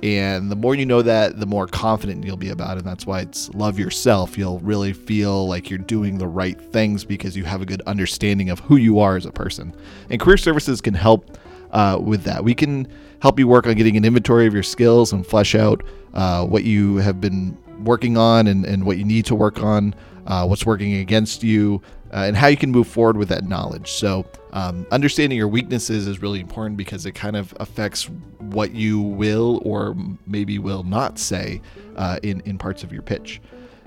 And 0.00 0.48
the 0.48 0.54
more 0.54 0.76
you 0.76 0.86
know 0.86 1.02
that, 1.02 1.40
the 1.40 1.46
more 1.46 1.66
confident 1.66 2.22
you'll 2.22 2.36
be 2.36 2.50
about 2.50 2.76
it. 2.76 2.84
And 2.84 2.86
that's 2.86 3.04
why 3.04 3.22
it's 3.22 3.52
love 3.52 3.80
yourself. 3.80 4.38
You'll 4.38 4.60
really 4.60 4.92
feel 4.92 5.48
like 5.48 5.70
you're 5.70 5.80
doing 5.80 6.18
the 6.18 6.28
right 6.28 6.60
things 6.60 7.04
because 7.04 7.36
you 7.36 7.42
have 7.42 7.62
a 7.62 7.66
good 7.66 7.82
understanding 7.82 8.48
of 8.48 8.60
who 8.60 8.76
you 8.76 9.00
are 9.00 9.16
as 9.16 9.26
a 9.26 9.32
person. 9.32 9.74
And 10.08 10.20
career 10.20 10.36
services 10.36 10.80
can 10.80 10.94
help 10.94 11.36
uh, 11.72 11.98
with 12.00 12.22
that. 12.22 12.44
We 12.44 12.54
can 12.54 12.86
help 13.20 13.40
you 13.40 13.48
work 13.48 13.66
on 13.66 13.74
getting 13.74 13.96
an 13.96 14.04
inventory 14.04 14.46
of 14.46 14.54
your 14.54 14.62
skills 14.62 15.12
and 15.12 15.26
flesh 15.26 15.56
out 15.56 15.82
uh, 16.14 16.46
what 16.46 16.62
you 16.62 16.98
have 16.98 17.20
been 17.20 17.58
working 17.82 18.16
on 18.16 18.46
and, 18.46 18.64
and 18.64 18.86
what 18.86 18.98
you 18.98 19.04
need 19.04 19.26
to 19.26 19.34
work 19.34 19.60
on, 19.60 19.96
uh, 20.28 20.46
what's 20.46 20.64
working 20.64 20.94
against 20.94 21.42
you, 21.42 21.82
uh, 22.12 22.18
and 22.18 22.36
how 22.36 22.46
you 22.46 22.56
can 22.56 22.70
move 22.70 22.86
forward 22.86 23.16
with 23.16 23.30
that 23.30 23.48
knowledge. 23.48 23.90
So, 23.90 24.24
um, 24.52 24.86
understanding 24.90 25.38
your 25.38 25.48
weaknesses 25.48 26.06
is 26.06 26.20
really 26.20 26.40
important 26.40 26.76
because 26.76 27.06
it 27.06 27.12
kind 27.12 27.36
of 27.36 27.54
affects 27.60 28.08
what 28.38 28.72
you 28.72 29.00
will 29.00 29.62
or 29.64 29.96
maybe 30.26 30.58
will 30.58 30.82
not 30.82 31.18
say 31.18 31.60
uh, 31.96 32.18
in 32.22 32.40
in 32.42 32.58
parts 32.58 32.82
of 32.82 32.92
your 32.92 33.02
pitch. 33.02 33.40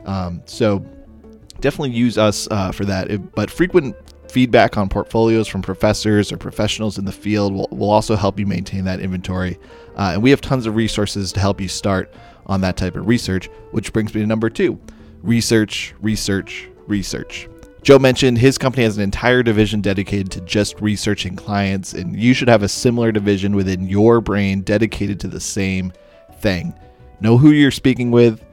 Um, 0.06 0.42
so, 0.46 0.86
definitely 1.60 1.92
use 1.92 2.18
us 2.18 2.48
uh, 2.52 2.72
for 2.72 2.86
that. 2.86 3.10
It, 3.10 3.36
but 3.36 3.50
frequent 3.50 3.96
feedback 4.30 4.78
on 4.78 4.90
portfolios 4.90 5.48
from 5.48 5.62
professors 5.62 6.32
or 6.32 6.38
professionals 6.38 6.98
in 6.98 7.06
the 7.06 7.12
field 7.12 7.54
will, 7.54 7.68
will 7.72 7.90
also 7.90 8.16
help 8.16 8.40
you 8.40 8.46
maintain 8.46 8.84
that 8.86 9.00
inventory. 9.00 9.58
Uh, 9.96 10.12
and 10.14 10.24
we 10.24 10.30
have 10.30 10.42
tons 10.42 10.66
of 10.66 10.76
resources 10.76 11.32
to 11.32 11.40
help 11.40 11.62
you 11.62 11.68
start 11.68 12.14
on 12.48 12.62
that 12.62 12.78
type 12.78 12.96
of 12.96 13.08
research, 13.08 13.48
which 13.72 13.94
brings 13.94 14.14
me 14.14 14.22
to 14.22 14.28
number 14.28 14.50
two 14.50 14.80
research, 15.24 15.94
research, 16.02 16.70
research. 16.88 17.48
Joe 17.86 18.00
mentioned 18.00 18.40
his 18.40 18.58
company 18.58 18.84
has 18.84 18.98
an 18.98 19.04
entire 19.04 19.44
division 19.44 19.80
dedicated 19.80 20.32
to 20.32 20.42
just 20.42 20.82
researching 20.82 21.36
clients, 21.36 21.94
and 21.94 22.20
you 22.20 22.34
should 22.34 22.48
have 22.48 22.64
a 22.64 22.68
similar 22.68 23.12
division 23.12 23.56
within 23.56 23.88
your 23.88 24.22
brain 24.22 24.62
dedicated 24.62 25.20
to 25.20 25.28
the 25.28 25.40
same 25.40 25.94
thing. 26.40 26.74
Know 27.22 27.38
who 27.38 27.52
you're 27.52 27.70
speaking 27.70 28.10
with. 28.10 28.44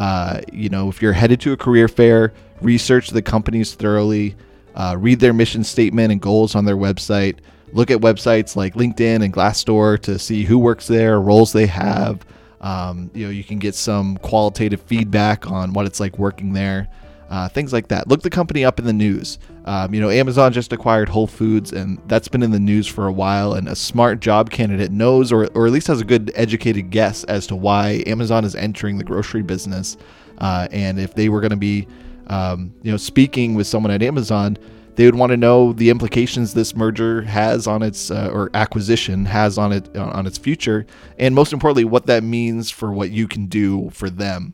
Uh, 0.00 0.40
you 0.52 0.68
know, 0.68 0.88
if 0.88 1.00
you're 1.00 1.12
headed 1.12 1.40
to 1.42 1.52
a 1.52 1.56
career 1.56 1.86
fair, 1.86 2.32
research 2.60 3.10
the 3.10 3.22
companies 3.22 3.72
thoroughly, 3.72 4.34
uh, 4.74 4.96
read 4.98 5.20
their 5.20 5.32
mission 5.32 5.62
statement 5.62 6.10
and 6.10 6.20
goals 6.20 6.56
on 6.56 6.64
their 6.64 6.76
website. 6.76 7.36
Look 7.72 7.92
at 7.92 7.98
websites 7.98 8.56
like 8.56 8.74
LinkedIn 8.74 9.22
and 9.22 9.32
Glassdoor 9.32 10.00
to 10.00 10.18
see 10.18 10.42
who 10.42 10.58
works 10.58 10.88
there, 10.88 11.20
roles 11.20 11.52
they 11.52 11.66
have. 11.66 12.26
Um, 12.60 13.12
you 13.14 13.26
know, 13.26 13.30
you 13.30 13.44
can 13.44 13.60
get 13.60 13.76
some 13.76 14.16
qualitative 14.16 14.80
feedback 14.80 15.48
on 15.48 15.72
what 15.72 15.86
it's 15.86 16.00
like 16.00 16.18
working 16.18 16.52
there 16.52 16.88
uh, 17.32 17.48
things 17.48 17.72
like 17.72 17.88
that. 17.88 18.08
Look 18.08 18.20
the 18.20 18.28
company 18.28 18.62
up 18.62 18.78
in 18.78 18.84
the 18.84 18.92
news. 18.92 19.38
Um, 19.64 19.94
you 19.94 20.02
know, 20.02 20.10
Amazon 20.10 20.52
just 20.52 20.70
acquired 20.70 21.08
Whole 21.08 21.26
Foods, 21.26 21.72
and 21.72 21.98
that's 22.06 22.28
been 22.28 22.42
in 22.42 22.50
the 22.50 22.60
news 22.60 22.86
for 22.86 23.06
a 23.06 23.12
while. 23.12 23.54
And 23.54 23.68
a 23.68 23.74
smart 23.74 24.20
job 24.20 24.50
candidate 24.50 24.92
knows, 24.92 25.32
or, 25.32 25.46
or 25.54 25.66
at 25.66 25.72
least 25.72 25.86
has 25.86 26.02
a 26.02 26.04
good 26.04 26.30
educated 26.34 26.90
guess 26.90 27.24
as 27.24 27.46
to 27.46 27.56
why 27.56 28.04
Amazon 28.06 28.44
is 28.44 28.54
entering 28.54 28.98
the 28.98 29.04
grocery 29.04 29.40
business. 29.40 29.96
Uh, 30.38 30.68
and 30.72 31.00
if 31.00 31.14
they 31.14 31.30
were 31.30 31.40
going 31.40 31.52
to 31.52 31.56
be, 31.56 31.88
um, 32.26 32.74
you 32.82 32.90
know, 32.90 32.98
speaking 32.98 33.54
with 33.54 33.66
someone 33.66 33.90
at 33.90 34.02
Amazon, 34.02 34.58
they 34.96 35.06
would 35.06 35.14
want 35.14 35.30
to 35.30 35.38
know 35.38 35.72
the 35.72 35.88
implications 35.88 36.52
this 36.52 36.76
merger 36.76 37.22
has 37.22 37.66
on 37.66 37.82
its 37.82 38.10
uh, 38.10 38.28
or 38.30 38.50
acquisition 38.52 39.24
has 39.24 39.56
on 39.56 39.72
it 39.72 39.96
on 39.96 40.26
its 40.26 40.36
future, 40.36 40.84
and 41.18 41.34
most 41.34 41.54
importantly, 41.54 41.84
what 41.84 42.04
that 42.06 42.22
means 42.22 42.70
for 42.70 42.92
what 42.92 43.10
you 43.10 43.26
can 43.26 43.46
do 43.46 43.88
for 43.88 44.10
them. 44.10 44.52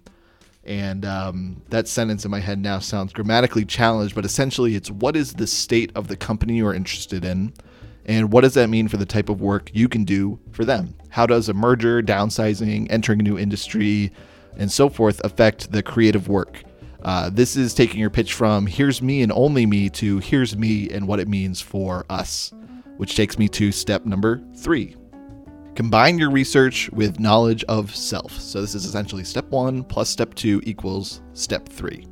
And 0.69 1.07
um, 1.07 1.63
that 1.71 1.89
sentence 1.89 2.27
in 2.27 2.31
my 2.31 2.41
head 2.41 2.59
now 2.59 2.79
sounds 2.79 3.15
grammatically 3.15 3.65
challenged, 3.65 4.15
but 4.15 4.27
essentially 4.27 4.77
it's 4.77 4.91
what 4.91 5.17
is 5.17 5.33
the 5.33 5.47
state 5.47 5.91
of 5.95 6.09
the 6.09 6.17
company 6.17 6.59
you're 6.59 6.75
interested 6.75 7.25
in? 7.25 7.55
And 8.05 8.31
what 8.31 8.43
does 8.43 8.53
that 8.53 8.69
mean 8.69 8.87
for 8.87 8.99
the 8.99 9.07
type 9.07 9.31
of 9.31 9.41
work 9.41 9.71
you 9.73 9.89
can 9.89 10.05
do 10.05 10.39
for 10.53 10.67
them? 10.67 10.95
How 11.09 11.25
does 11.25 11.49
a 11.49 11.55
merger, 11.55 12.03
downsizing, 12.03 12.87
entering 12.91 13.21
a 13.21 13.23
new 13.23 13.39
industry, 13.39 14.13
and 14.59 14.71
so 14.71 14.91
forth 14.91 15.23
affect 15.25 15.73
the 15.73 15.83
creative 15.83 16.29
work? 16.29 16.63
Uh, 17.03 17.31
this 17.31 17.57
is 17.57 17.73
taking 17.73 17.99
your 17.99 18.11
pitch 18.11 18.35
from 18.35 18.67
here's 18.67 19.01
me 19.01 19.23
and 19.23 19.33
only 19.33 19.65
me 19.65 19.89
to 19.89 20.19
here's 20.19 20.55
me 20.55 20.91
and 20.91 21.09
what 21.09 21.19
it 21.19 21.29
means 21.29 21.63
for 21.63 22.05
us, 22.11 22.53
which 22.99 23.17
takes 23.17 23.39
me 23.39 23.49
to 23.49 23.73
step 23.73 24.05
number 24.05 24.43
three 24.55 24.98
Combine 25.79 26.19
your 26.19 26.33
research 26.33 26.91
with 26.91 27.21
knowledge 27.21 27.63
of 27.69 27.95
self. 27.95 28.33
So, 28.33 28.61
this 28.61 28.75
is 28.75 28.85
essentially 28.85 29.23
step 29.23 29.49
one 29.51 29.85
plus 29.85 30.09
step 30.09 30.35
two 30.35 30.61
equals 30.65 31.21
step 31.35 31.69
three. 31.69 32.05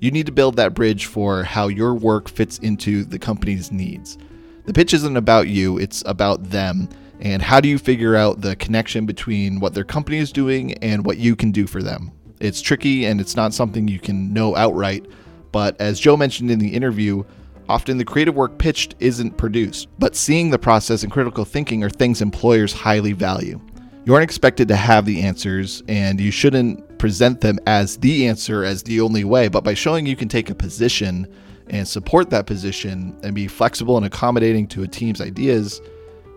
You 0.00 0.10
need 0.10 0.26
to 0.26 0.32
build 0.32 0.56
that 0.56 0.74
bridge 0.74 1.06
for 1.06 1.44
how 1.44 1.68
your 1.68 1.94
work 1.94 2.28
fits 2.28 2.58
into 2.58 3.04
the 3.04 3.16
company's 3.16 3.70
needs. 3.70 4.18
The 4.64 4.72
pitch 4.72 4.94
isn't 4.94 5.16
about 5.16 5.46
you, 5.46 5.78
it's 5.78 6.02
about 6.06 6.50
them. 6.50 6.88
And 7.20 7.40
how 7.40 7.60
do 7.60 7.68
you 7.68 7.78
figure 7.78 8.16
out 8.16 8.40
the 8.40 8.56
connection 8.56 9.06
between 9.06 9.60
what 9.60 9.74
their 9.74 9.84
company 9.84 10.18
is 10.18 10.32
doing 10.32 10.74
and 10.82 11.06
what 11.06 11.18
you 11.18 11.36
can 11.36 11.52
do 11.52 11.68
for 11.68 11.84
them? 11.84 12.10
It's 12.40 12.60
tricky 12.60 13.06
and 13.06 13.20
it's 13.20 13.36
not 13.36 13.54
something 13.54 13.86
you 13.86 14.00
can 14.00 14.32
know 14.32 14.56
outright. 14.56 15.06
But 15.52 15.80
as 15.80 16.00
Joe 16.00 16.16
mentioned 16.16 16.50
in 16.50 16.58
the 16.58 16.74
interview, 16.74 17.22
Often 17.68 17.98
the 17.98 18.04
creative 18.04 18.34
work 18.34 18.58
pitched 18.58 18.94
isn't 18.98 19.36
produced, 19.36 19.88
but 19.98 20.16
seeing 20.16 20.48
the 20.48 20.58
process 20.58 21.02
and 21.02 21.12
critical 21.12 21.44
thinking 21.44 21.84
are 21.84 21.90
things 21.90 22.22
employers 22.22 22.72
highly 22.72 23.12
value. 23.12 23.60
You 24.06 24.14
aren't 24.14 24.24
expected 24.24 24.68
to 24.68 24.76
have 24.76 25.04
the 25.04 25.20
answers, 25.20 25.82
and 25.86 26.18
you 26.18 26.30
shouldn't 26.30 26.98
present 26.98 27.42
them 27.42 27.58
as 27.66 27.98
the 27.98 28.26
answer 28.26 28.64
as 28.64 28.82
the 28.82 29.02
only 29.02 29.22
way, 29.22 29.48
but 29.48 29.64
by 29.64 29.74
showing 29.74 30.06
you 30.06 30.16
can 30.16 30.28
take 30.28 30.48
a 30.48 30.54
position 30.54 31.30
and 31.68 31.86
support 31.86 32.30
that 32.30 32.46
position 32.46 33.14
and 33.22 33.34
be 33.34 33.46
flexible 33.46 33.98
and 33.98 34.06
accommodating 34.06 34.66
to 34.68 34.82
a 34.82 34.88
team's 34.88 35.20
ideas, 35.20 35.82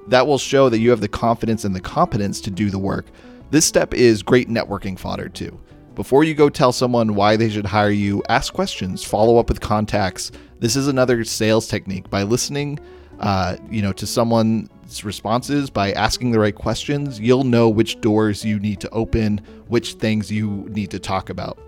that 0.07 0.27
will 0.27 0.37
show 0.37 0.67
that 0.67 0.79
you 0.79 0.89
have 0.89 0.99
the 0.99 1.07
confidence 1.07 1.63
and 1.63 1.73
the 1.73 1.79
competence 1.79 2.41
to 2.41 2.51
do 2.51 2.69
the 2.69 2.77
work. 2.77 3.05
This 3.51 3.65
step 3.65 3.93
is 3.93 4.21
great 4.21 4.49
networking 4.49 4.99
fodder 4.99 5.29
too. 5.29 5.57
Before 5.95 6.23
you 6.23 6.33
go 6.33 6.49
tell 6.49 6.71
someone 6.71 7.15
why 7.15 7.35
they 7.35 7.49
should 7.49 7.65
hire 7.65 7.91
you, 7.91 8.23
ask 8.29 8.53
questions, 8.53 9.03
follow 9.03 9.37
up 9.37 9.49
with 9.49 9.59
contacts. 9.59 10.31
This 10.59 10.77
is 10.77 10.87
another 10.87 11.23
sales 11.25 11.67
technique. 11.67 12.09
By 12.09 12.23
listening, 12.23 12.79
uh, 13.19 13.57
you 13.69 13.81
know, 13.81 13.91
to 13.93 14.07
someone's 14.07 15.03
responses, 15.03 15.69
by 15.69 15.91
asking 15.91 16.31
the 16.31 16.39
right 16.39 16.55
questions, 16.55 17.19
you'll 17.19 17.43
know 17.43 17.67
which 17.67 17.99
doors 17.99 18.45
you 18.45 18.57
need 18.57 18.79
to 18.79 18.89
open, 18.91 19.41
which 19.67 19.95
things 19.95 20.31
you 20.31 20.65
need 20.69 20.91
to 20.91 20.99
talk 20.99 21.29
about. 21.29 21.59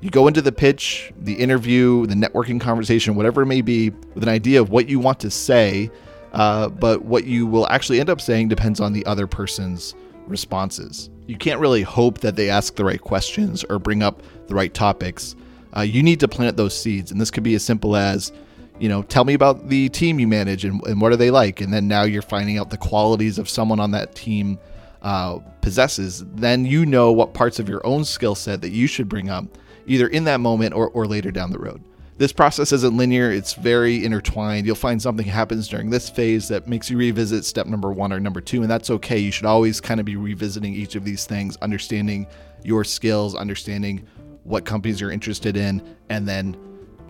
You 0.00 0.10
go 0.10 0.28
into 0.28 0.42
the 0.42 0.52
pitch, 0.52 1.12
the 1.18 1.34
interview, 1.34 2.06
the 2.06 2.14
networking 2.14 2.60
conversation, 2.60 3.16
whatever 3.16 3.42
it 3.42 3.46
may 3.46 3.62
be, 3.62 3.90
with 4.14 4.22
an 4.22 4.28
idea 4.28 4.60
of 4.60 4.70
what 4.70 4.88
you 4.88 5.00
want 5.00 5.18
to 5.20 5.30
say, 5.30 5.90
uh, 6.34 6.68
but 6.68 7.02
what 7.02 7.24
you 7.24 7.46
will 7.46 7.66
actually 7.68 7.98
end 7.98 8.10
up 8.10 8.20
saying 8.20 8.46
depends 8.48 8.78
on 8.78 8.92
the 8.92 9.04
other 9.06 9.26
person's 9.26 9.96
responses. 10.28 11.10
You 11.26 11.36
can't 11.36 11.60
really 11.60 11.82
hope 11.82 12.20
that 12.20 12.36
they 12.36 12.48
ask 12.48 12.76
the 12.76 12.84
right 12.84 13.00
questions 13.00 13.64
or 13.64 13.78
bring 13.78 14.02
up 14.02 14.22
the 14.46 14.54
right 14.54 14.72
topics. 14.72 15.34
Uh, 15.76 15.80
you 15.80 16.02
need 16.02 16.20
to 16.20 16.28
plant 16.28 16.56
those 16.56 16.78
seeds, 16.78 17.10
and 17.10 17.20
this 17.20 17.30
could 17.30 17.42
be 17.42 17.54
as 17.54 17.64
simple 17.64 17.96
as, 17.96 18.32
you 18.78 18.88
know, 18.88 19.02
tell 19.02 19.24
me 19.24 19.34
about 19.34 19.68
the 19.68 19.88
team 19.88 20.20
you 20.20 20.28
manage 20.28 20.64
and, 20.64 20.80
and 20.86 21.00
what 21.00 21.12
are 21.12 21.16
they 21.16 21.30
like, 21.30 21.60
and 21.60 21.72
then 21.72 21.88
now 21.88 22.02
you're 22.04 22.22
finding 22.22 22.58
out 22.58 22.70
the 22.70 22.76
qualities 22.76 23.38
of 23.38 23.48
someone 23.48 23.80
on 23.80 23.90
that 23.90 24.14
team 24.14 24.58
uh, 25.02 25.38
possesses. 25.60 26.24
Then 26.34 26.64
you 26.64 26.86
know 26.86 27.12
what 27.12 27.34
parts 27.34 27.58
of 27.58 27.68
your 27.68 27.84
own 27.86 28.04
skill 28.04 28.34
set 28.34 28.60
that 28.62 28.70
you 28.70 28.86
should 28.86 29.08
bring 29.08 29.28
up, 29.28 29.44
either 29.86 30.06
in 30.06 30.24
that 30.24 30.40
moment 30.40 30.74
or, 30.74 30.88
or 30.90 31.06
later 31.06 31.30
down 31.30 31.50
the 31.50 31.58
road. 31.58 31.82
This 32.18 32.32
process 32.32 32.72
isn't 32.72 32.96
linear, 32.96 33.30
it's 33.30 33.52
very 33.52 34.02
intertwined. 34.02 34.64
You'll 34.64 34.74
find 34.74 35.00
something 35.02 35.26
happens 35.26 35.68
during 35.68 35.90
this 35.90 36.08
phase 36.08 36.48
that 36.48 36.66
makes 36.66 36.88
you 36.88 36.96
revisit 36.96 37.44
step 37.44 37.66
number 37.66 37.92
one 37.92 38.10
or 38.10 38.18
number 38.18 38.40
two, 38.40 38.62
and 38.62 38.70
that's 38.70 38.88
okay. 38.88 39.18
You 39.18 39.30
should 39.30 39.44
always 39.44 39.82
kind 39.82 40.00
of 40.00 40.06
be 40.06 40.16
revisiting 40.16 40.72
each 40.72 40.94
of 40.94 41.04
these 41.04 41.26
things, 41.26 41.58
understanding 41.58 42.26
your 42.64 42.84
skills, 42.84 43.34
understanding 43.34 44.06
what 44.44 44.64
companies 44.64 44.98
you're 44.98 45.10
interested 45.10 45.58
in, 45.58 45.82
and 46.08 46.26
then, 46.26 46.56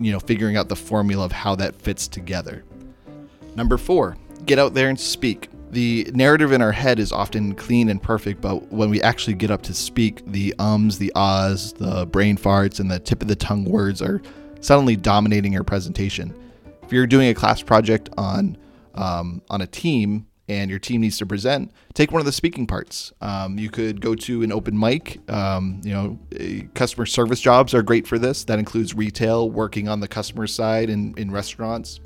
you 0.00 0.10
know, 0.10 0.18
figuring 0.18 0.56
out 0.56 0.68
the 0.68 0.74
formula 0.74 1.24
of 1.24 1.30
how 1.30 1.54
that 1.54 1.76
fits 1.76 2.08
together. 2.08 2.64
Number 3.54 3.78
four, 3.78 4.16
get 4.44 4.58
out 4.58 4.74
there 4.74 4.88
and 4.88 4.98
speak. 4.98 5.50
The 5.70 6.10
narrative 6.14 6.50
in 6.50 6.60
our 6.60 6.72
head 6.72 6.98
is 6.98 7.12
often 7.12 7.54
clean 7.54 7.90
and 7.90 8.02
perfect, 8.02 8.40
but 8.40 8.72
when 8.72 8.90
we 8.90 9.00
actually 9.02 9.34
get 9.34 9.52
up 9.52 9.62
to 9.62 9.74
speak, 9.74 10.22
the 10.26 10.52
ums, 10.58 10.98
the 10.98 11.12
ahs, 11.14 11.74
the 11.74 12.06
brain 12.06 12.36
farts, 12.36 12.80
and 12.80 12.90
the 12.90 12.98
tip 12.98 13.22
of 13.22 13.28
the 13.28 13.36
tongue 13.36 13.64
words 13.64 14.02
are 14.02 14.20
suddenly 14.66 14.96
dominating 14.96 15.52
your 15.52 15.62
presentation. 15.62 16.34
If 16.82 16.92
you're 16.92 17.06
doing 17.06 17.28
a 17.28 17.34
class 17.34 17.62
project 17.62 18.10
on 18.18 18.58
um, 18.94 19.42
on 19.48 19.60
a 19.60 19.66
team 19.66 20.26
and 20.48 20.70
your 20.70 20.78
team 20.78 21.00
needs 21.00 21.18
to 21.18 21.26
present, 21.26 21.72
take 21.94 22.12
one 22.12 22.20
of 22.20 22.26
the 22.26 22.32
speaking 22.32 22.66
parts. 22.66 23.12
Um, 23.20 23.58
you 23.58 23.68
could 23.70 24.00
go 24.00 24.14
to 24.14 24.42
an 24.42 24.52
open 24.52 24.78
mic. 24.78 25.20
Um, 25.30 25.80
you 25.84 25.92
know, 25.92 26.18
customer 26.74 27.06
service 27.06 27.40
jobs 27.40 27.74
are 27.74 27.82
great 27.82 28.06
for 28.06 28.18
this. 28.18 28.44
That 28.44 28.58
includes 28.58 28.94
retail, 28.94 29.50
working 29.50 29.88
on 29.88 30.00
the 30.00 30.08
customer 30.08 30.46
side 30.46 30.88
in, 30.88 31.14
in 31.16 31.30
restaurants. 31.30 32.00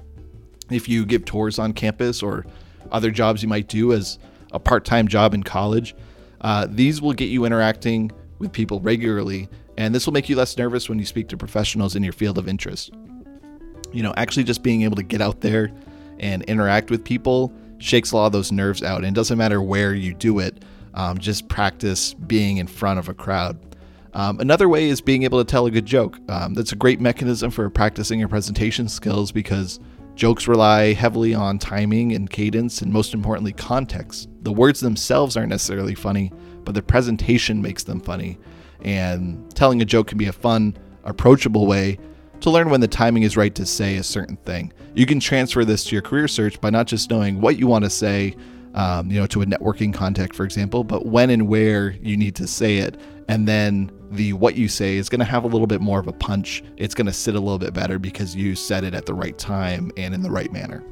If 0.71 0.89
you 0.89 1.05
give 1.05 1.25
tours 1.25 1.59
on 1.59 1.73
campus 1.73 2.23
or 2.23 2.47
other 2.91 3.11
jobs 3.11 3.43
you 3.43 3.49
might 3.49 3.69
do 3.69 3.93
as 3.93 4.19
a 4.53 4.59
part 4.59 4.85
time 4.85 5.07
job 5.07 5.35
in 5.35 5.43
college, 5.43 5.95
uh, 6.41 6.67
these 6.69 7.01
will 7.01 7.13
get 7.13 7.29
you 7.29 7.45
interacting 7.45 8.11
with 8.39 8.53
people 8.53 8.81
regularly 8.81 9.49
and 9.81 9.95
this 9.95 10.05
will 10.05 10.13
make 10.13 10.29
you 10.29 10.37
less 10.37 10.59
nervous 10.59 10.91
when 10.91 10.99
you 10.99 11.07
speak 11.07 11.27
to 11.29 11.39
professionals 11.39 11.97
in 11.97 12.03
your 12.03 12.13
field 12.13 12.37
of 12.37 12.47
interest. 12.47 12.91
You 13.93 14.03
know, 14.03 14.13
actually 14.19 14.45
just 14.45 14.63
being 14.63 14.83
able 14.83 14.97
to 14.97 15.03
get 15.03 15.23
out 15.23 15.41
there 15.41 15.73
and 16.19 16.43
interact 16.43 16.91
with 16.91 17.03
people 17.03 17.51
shakes 17.79 18.13
a 18.13 18.17
lot 18.17 18.27
of 18.27 18.33
those 18.33 18.53
nerves 18.53 18.83
out. 18.83 18.99
And 18.99 19.07
it 19.07 19.15
doesn't 19.15 19.39
matter 19.39 19.63
where 19.63 19.95
you 19.95 20.13
do 20.13 20.39
it, 20.39 20.67
um, 20.93 21.17
just 21.17 21.49
practice 21.49 22.13
being 22.13 22.59
in 22.59 22.67
front 22.67 22.99
of 22.99 23.09
a 23.09 23.15
crowd. 23.15 23.59
Um, 24.13 24.39
another 24.39 24.69
way 24.69 24.91
is 24.91 25.01
being 25.01 25.23
able 25.23 25.43
to 25.43 25.51
tell 25.51 25.65
a 25.65 25.71
good 25.71 25.87
joke. 25.87 26.19
Um, 26.29 26.53
that's 26.53 26.73
a 26.73 26.77
great 26.77 27.01
mechanism 27.01 27.51
for 27.51 27.71
practicing 27.71 28.21
your 28.21 28.29
presentation 28.29 28.87
skills 28.87 29.33
because 29.33 29.81
jokes 30.15 30.47
rely 30.47 30.93
heavily 30.93 31.33
on 31.33 31.59
timing 31.59 32.13
and 32.13 32.29
cadence, 32.29 32.83
and 32.83 32.93
most 32.93 33.15
importantly, 33.15 33.55
context. 33.55 34.29
The 34.43 34.53
words 34.53 34.81
themselves 34.81 35.39
aren't 35.39 35.49
necessarily 35.49 35.95
funny, 35.95 36.33
but 36.65 36.75
the 36.75 36.83
presentation 36.83 37.63
makes 37.63 37.83
them 37.85 37.99
funny 37.99 38.39
and 38.83 39.55
telling 39.55 39.83
a 39.83 39.85
joke 39.85 40.09
can 40.09 40.19
be 40.19 40.27
a 40.27 40.33
fun, 40.33 40.77
approachable 41.05 41.67
way 41.67 41.99
to 42.41 42.51
learn 42.51 42.71
when 42.71 42.81
the 42.81 42.89
timing 42.89 43.23
is 43.23 43.37
right 43.37 43.55
to 43.55 43.67
say 43.67 43.97
a 43.97 44.03
certain 44.03 44.37
thing. 44.37 44.73
You 44.95 45.07
can 45.07 45.21
transfer 45.21 45.65
this 45.65 45.85
to 45.85 45.95
your 45.95 46.03
career 46.03 46.29
search 46.29 46.61
by 46.61 46.71
not 46.71 46.87
just 46.87 47.11
knowing 47.11 47.41
what 47.41 47.59
you 47.59 47.67
want 47.67 47.85
to 47.85 47.91
say, 47.91 48.35
um, 48.75 49.11
you 49.11 49.21
know, 49.21 49.27
to 49.27 49.43
a 49.43 49.47
networking 49.47 49.93
contact, 49.93 50.35
for 50.35 50.45
example, 50.45 50.85
but 50.85 51.07
when 51.07 51.31
and 51.31 51.49
where 51.49 51.91
you 52.03 52.17
need 52.17 52.35
to 52.37 52.47
say 52.47 52.79
it. 52.79 52.99
And 53.29 53.47
then 53.47 53.93
the 54.11 54.33
what 54.33 54.57
you 54.57 54.69
say 54.69 54.97
is 54.97 55.09
going 55.09 55.21
to 55.21 55.25
have 55.25 55.45
a 55.45 55.47
little 55.47 55.67
bit 55.67 55.81
more 55.81 56.01
of 56.01 56.09
a 56.09 56.13
punch. 56.13 56.65
It's 56.77 56.95
going 56.95 57.07
to 57.07 57.13
sit 57.13 57.35
a 57.35 57.41
little 57.41 57.59
bit 57.59 57.73
better 57.73 57.99
because 57.99 58.35
you 58.35 58.57
said 58.57 58.85
it 58.85 58.95
at 58.95 59.07
the 59.07 59.15
right 59.15 59.37
time 59.39 59.93
and 59.97 60.15
in 60.15 60.23
the 60.23 60.31
right 60.31 60.53
manner. 60.53 60.83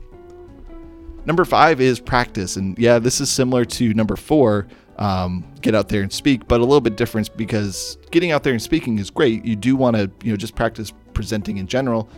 Number 1.24 1.44
five 1.44 1.81
is 1.81 2.01
practice. 2.01 2.57
And 2.57 2.79
yeah, 2.79 2.98
this 2.98 3.20
is 3.20 3.31
similar 3.31 3.64
to 3.66 3.92
number 3.92 4.16
four, 4.16 4.66
um, 4.99 5.45
get 5.61 5.75
out 5.75 5.89
there 5.89 6.03
and 6.03 6.13
speak, 6.13 6.49
but 6.49 6.61
a 6.61 6.65
little 6.65 6.81
bit 6.81 6.97
different 6.97 7.35
because 7.37 7.99
getting 8.11 8.33
out 8.33 8.43
there 8.43 8.53
and 8.53 8.63
speaking 8.63 8.99
is 8.99 9.11
great. 9.11 9.45
You 9.45 9.57
do 9.57 9.77
want 9.77 9.97
to, 9.97 10.11
you 10.23 10.33
know, 10.33 10.37
just 10.37 10.55
practice 10.55 10.93
presenting 11.15 11.59
in 11.59 11.67
general, 11.67 12.09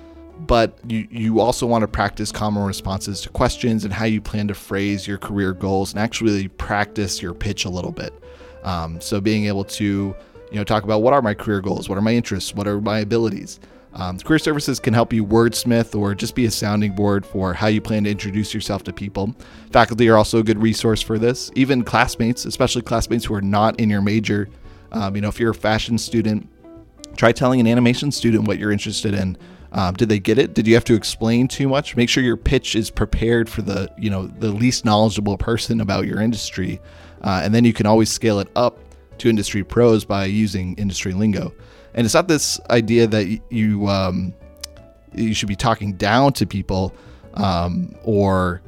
but 0.47 0.79
you, 0.87 1.07
you 1.11 1.40
also 1.40 1.66
want 1.66 1.83
to 1.83 1.88
practice 1.88 2.33
common 2.33 2.64
responses 2.64 3.21
to 3.23 3.29
questions 3.29 3.85
and 3.85 3.93
how 3.93 4.07
you 4.07 4.21
plan 4.21 4.49
to 4.49 4.55
phrase 4.55 5.07
your 5.07 5.19
career 5.19 5.53
goals 5.53 5.93
and 5.93 6.01
actually 6.01 6.49
practice 6.49 7.21
your 7.21 7.35
pitch 7.35 7.66
a 7.66 7.71
little 7.71 7.93
bit. 7.93 8.14
Um, 8.62 9.01
so 9.01 9.21
being 9.21 9.47
able 9.47 9.64
to, 9.64 9.85
you 9.85 10.57
know, 10.57 10.64
talk 10.64 10.85
about 10.85 11.03
what 11.03 11.12
are 11.12 11.23
my 11.23 11.35
career 11.35 11.61
goals, 11.61 11.88
what 11.88 11.99
are 11.99 12.03
my 12.03 12.14
interests, 12.14 12.55
what 12.55 12.66
are 12.66 12.81
my 12.81 13.01
abilities. 13.01 13.61
Um, 13.92 14.18
career 14.18 14.38
services 14.38 14.79
can 14.79 14.94
help 14.94 15.12
you 15.12 15.24
wordsmith 15.24 15.98
or 15.98 16.14
just 16.14 16.35
be 16.35 16.46
a 16.46 16.50
sounding 16.50 16.94
board 16.94 17.26
for 17.26 17.53
how 17.53 17.66
you 17.66 17.81
plan 17.81 18.05
to 18.05 18.11
introduce 18.11 18.55
yourself 18.55 18.85
to 18.85 18.92
people. 18.92 19.35
Faculty 19.72 20.09
are 20.09 20.16
also 20.16 20.38
a 20.38 20.42
good 20.42 20.61
resource 20.61 21.03
for 21.03 21.18
this. 21.18 21.50
Even 21.57 21.83
classmates, 21.83 22.44
especially 22.44 22.83
classmates 22.83 23.24
who 23.24 23.35
are 23.35 23.42
not 23.42 23.79
in 23.81 23.90
your 23.90 24.03
major. 24.03 24.48
Um, 24.92 25.16
you 25.16 25.22
know, 25.22 25.29
if 25.29 25.40
you're 25.40 25.50
a 25.50 25.55
fashion 25.55 25.98
student, 25.98 26.48
try 27.16 27.33
telling 27.33 27.61
an 27.61 27.66
animation 27.66 28.12
student 28.12 28.46
what 28.46 28.59
you're 28.59 28.72
interested 28.72 29.14
in. 29.14 29.37
Um, 29.72 29.94
did 29.94 30.09
they 30.09 30.18
get 30.18 30.38
it? 30.38 30.55
Did 30.55 30.66
you 30.66 30.74
have 30.74 30.85
to 30.85 30.94
explain 30.94 31.46
too 31.46 31.68
much? 31.68 31.94
Make 31.94 32.09
sure 32.09 32.24
your 32.24 32.37
pitch 32.37 32.74
is 32.74 32.90
prepared 32.90 33.48
for 33.48 33.62
the 33.62 33.88
you 33.96 34.11
know 34.11 34.26
the 34.26 34.48
least 34.48 34.85
knowledgeable 34.85 35.37
person 35.37 35.81
about 35.81 36.07
your 36.07 36.20
industry, 36.20 36.81
uh, 37.22 37.40
and 37.44 37.55
then 37.55 37.64
you 37.64 37.72
can 37.72 37.87
always 37.87 38.11
scale 38.11 38.40
it 38.40 38.48
up 38.57 38.81
to 39.18 39.29
industry 39.29 39.62
pros 39.62 40.05
by 40.05 40.24
using 40.24 40.74
industry 40.74 41.12
lingo. 41.12 41.53
And 41.94 42.05
it's 42.05 42.14
not 42.14 42.29
this 42.29 42.61
idea 42.70 43.07
that 43.07 43.40
you 43.50 43.88
um, 43.88 44.35
you 45.14 45.35
should 45.35 45.48
be 45.48 45.57
talking 45.57 45.94
down 45.94 46.33
to 46.35 46.46
people 46.46 46.94
um, 47.35 47.94
or 48.05 48.62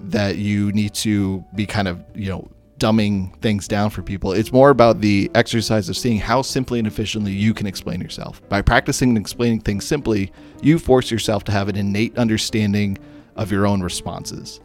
that 0.00 0.36
you 0.36 0.70
need 0.72 0.94
to 0.94 1.44
be 1.54 1.66
kind 1.66 1.88
of 1.88 2.02
you 2.14 2.28
know 2.28 2.48
dumbing 2.78 3.36
things 3.40 3.66
down 3.66 3.90
for 3.90 4.02
people. 4.02 4.32
It's 4.32 4.52
more 4.52 4.70
about 4.70 5.00
the 5.00 5.30
exercise 5.34 5.88
of 5.88 5.96
seeing 5.96 6.18
how 6.18 6.42
simply 6.42 6.78
and 6.78 6.86
efficiently 6.86 7.32
you 7.32 7.52
can 7.52 7.66
explain 7.66 8.00
yourself. 8.00 8.40
By 8.48 8.62
practicing 8.62 9.10
and 9.10 9.18
explaining 9.18 9.60
things 9.60 9.84
simply, 9.84 10.32
you 10.62 10.78
force 10.78 11.10
yourself 11.10 11.44
to 11.44 11.52
have 11.52 11.68
an 11.68 11.76
innate 11.76 12.16
understanding 12.16 12.96
of 13.36 13.50
your 13.50 13.66
own 13.66 13.82
responses. 13.82 14.60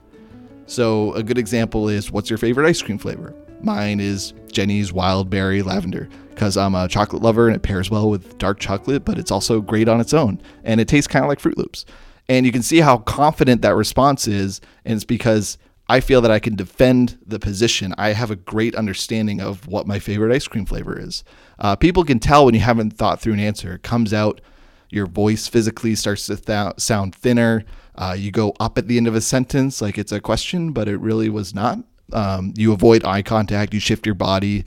So, 0.65 1.13
a 1.13 1.23
good 1.23 1.37
example 1.37 1.89
is 1.89 2.11
what's 2.11 2.29
your 2.29 2.37
favorite 2.37 2.67
ice 2.67 2.81
cream 2.81 2.97
flavor? 2.97 3.33
Mine 3.63 3.99
is 3.99 4.33
Jeni's 4.51 4.91
Wild 4.91 5.29
Berry 5.29 5.61
Lavender 5.61 6.09
because 6.29 6.57
I'm 6.57 6.75
a 6.75 6.87
chocolate 6.87 7.21
lover 7.21 7.47
and 7.47 7.55
it 7.55 7.63
pairs 7.63 7.89
well 7.89 8.09
with 8.09 8.37
dark 8.37 8.59
chocolate, 8.59 9.05
but 9.05 9.17
it's 9.17 9.31
also 9.31 9.61
great 9.61 9.87
on 9.87 10.01
its 10.01 10.13
own. 10.13 10.41
And 10.63 10.81
it 10.81 10.87
tastes 10.87 11.07
kind 11.07 11.23
of 11.23 11.29
like 11.29 11.39
Froot 11.39 11.57
Loops. 11.57 11.85
And 12.27 12.45
you 12.45 12.51
can 12.51 12.61
see 12.61 12.79
how 12.79 12.97
confident 12.97 13.61
that 13.61 13.75
response 13.75 14.27
is. 14.27 14.59
And 14.83 14.95
it's 14.95 15.05
because 15.05 15.57
I 15.87 15.99
feel 15.99 16.21
that 16.21 16.31
I 16.31 16.39
can 16.39 16.55
defend 16.55 17.17
the 17.25 17.39
position. 17.39 17.93
I 17.97 18.09
have 18.09 18.31
a 18.31 18.35
great 18.35 18.75
understanding 18.75 19.41
of 19.41 19.67
what 19.67 19.87
my 19.87 19.99
favorite 19.99 20.33
ice 20.33 20.47
cream 20.47 20.65
flavor 20.65 20.99
is. 20.99 21.23
Uh, 21.59 21.75
people 21.75 22.03
can 22.03 22.19
tell 22.19 22.45
when 22.45 22.55
you 22.55 22.61
haven't 22.61 22.91
thought 22.91 23.21
through 23.21 23.33
an 23.33 23.39
answer. 23.39 23.75
It 23.75 23.83
comes 23.83 24.13
out, 24.13 24.41
your 24.89 25.05
voice 25.05 25.47
physically 25.47 25.95
starts 25.95 26.27
to 26.27 26.35
th- 26.37 26.73
sound 26.77 27.15
thinner. 27.15 27.63
Uh, 27.95 28.15
you 28.17 28.31
go 28.31 28.53
up 28.59 28.77
at 28.77 28.87
the 28.87 28.97
end 28.97 29.07
of 29.07 29.15
a 29.15 29.21
sentence 29.21 29.81
like 29.81 29.97
it's 29.97 30.11
a 30.11 30.19
question, 30.19 30.71
but 30.71 30.87
it 30.87 30.97
really 30.99 31.29
was 31.29 31.53
not. 31.53 31.79
Um, 32.13 32.53
you 32.55 32.73
avoid 32.73 33.03
eye 33.03 33.21
contact, 33.21 33.73
you 33.73 33.79
shift 33.79 34.05
your 34.05 34.15
body. 34.15 34.65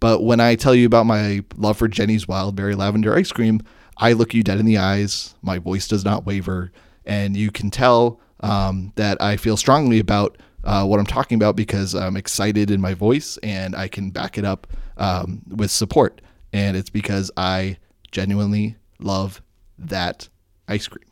But 0.00 0.22
when 0.22 0.40
I 0.40 0.54
tell 0.54 0.74
you 0.74 0.86
about 0.86 1.06
my 1.06 1.44
love 1.56 1.76
for 1.78 1.88
Jeni's 1.88 2.28
Wild 2.28 2.54
Berry 2.56 2.74
Lavender 2.74 3.16
ice 3.16 3.32
cream, 3.32 3.62
I 3.96 4.12
look 4.12 4.32
you 4.32 4.42
dead 4.42 4.58
in 4.58 4.66
the 4.66 4.78
eyes. 4.78 5.34
My 5.42 5.58
voice 5.58 5.88
does 5.88 6.04
not 6.04 6.24
waver. 6.24 6.70
And 7.04 7.36
you 7.36 7.50
can 7.50 7.70
tell 7.70 8.20
um, 8.40 8.92
that 8.96 9.20
I 9.20 9.36
feel 9.36 9.56
strongly 9.56 9.98
about 9.98 10.38
uh, 10.64 10.84
what 10.84 11.00
I'm 11.00 11.06
talking 11.06 11.36
about 11.36 11.56
because 11.56 11.94
I'm 11.94 12.16
excited 12.16 12.70
in 12.70 12.80
my 12.80 12.94
voice 12.94 13.38
and 13.42 13.74
I 13.74 13.88
can 13.88 14.10
back 14.10 14.38
it 14.38 14.44
up 14.44 14.66
um, 14.96 15.42
with 15.48 15.70
support. 15.70 16.20
And 16.52 16.76
it's 16.76 16.90
because 16.90 17.30
I 17.36 17.78
genuinely 18.10 18.76
love 19.00 19.42
that 19.78 20.28
ice 20.66 20.86
cream. 20.86 21.04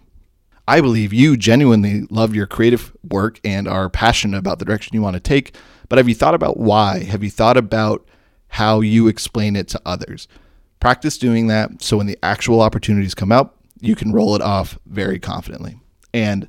I 0.68 0.81
believe 0.81 1.12
you 1.12 1.37
genuinely 1.37 2.03
love 2.11 2.35
your 2.35 2.46
creative 2.46 2.92
work 3.09 3.40
and 3.44 3.68
are 3.68 3.88
passionate 3.88 4.38
about 4.38 4.59
the 4.59 4.64
direction 4.64 4.94
you 4.94 5.03
want 5.03 5.14
to 5.14 5.20
take. 5.20 5.55
But 5.88 5.99
have 5.99 6.09
you 6.09 6.14
thought 6.14 6.35
about 6.35 6.59
why? 6.59 7.05
Have 7.05 7.22
you 7.22 7.31
thought 7.31 7.57
about 7.57 8.07
how 8.49 8.81
you 8.81 9.09
explain 9.09 9.57
it 9.57 9.68
to 9.68 9.81
others? 9.87 10.29
Practice 10.81 11.18
doing 11.18 11.46
that 11.49 11.83
so 11.83 11.96
when 11.96 12.07
the 12.07 12.18
actual 12.22 12.61
opportunities 12.61 13.14
come 13.14 13.33
up, 13.33 13.57
you 13.81 13.94
can 13.94 14.12
roll 14.12 14.35
it 14.35 14.42
off 14.42 14.79
very 14.87 15.18
confidently. 15.18 15.79
And 16.12 16.49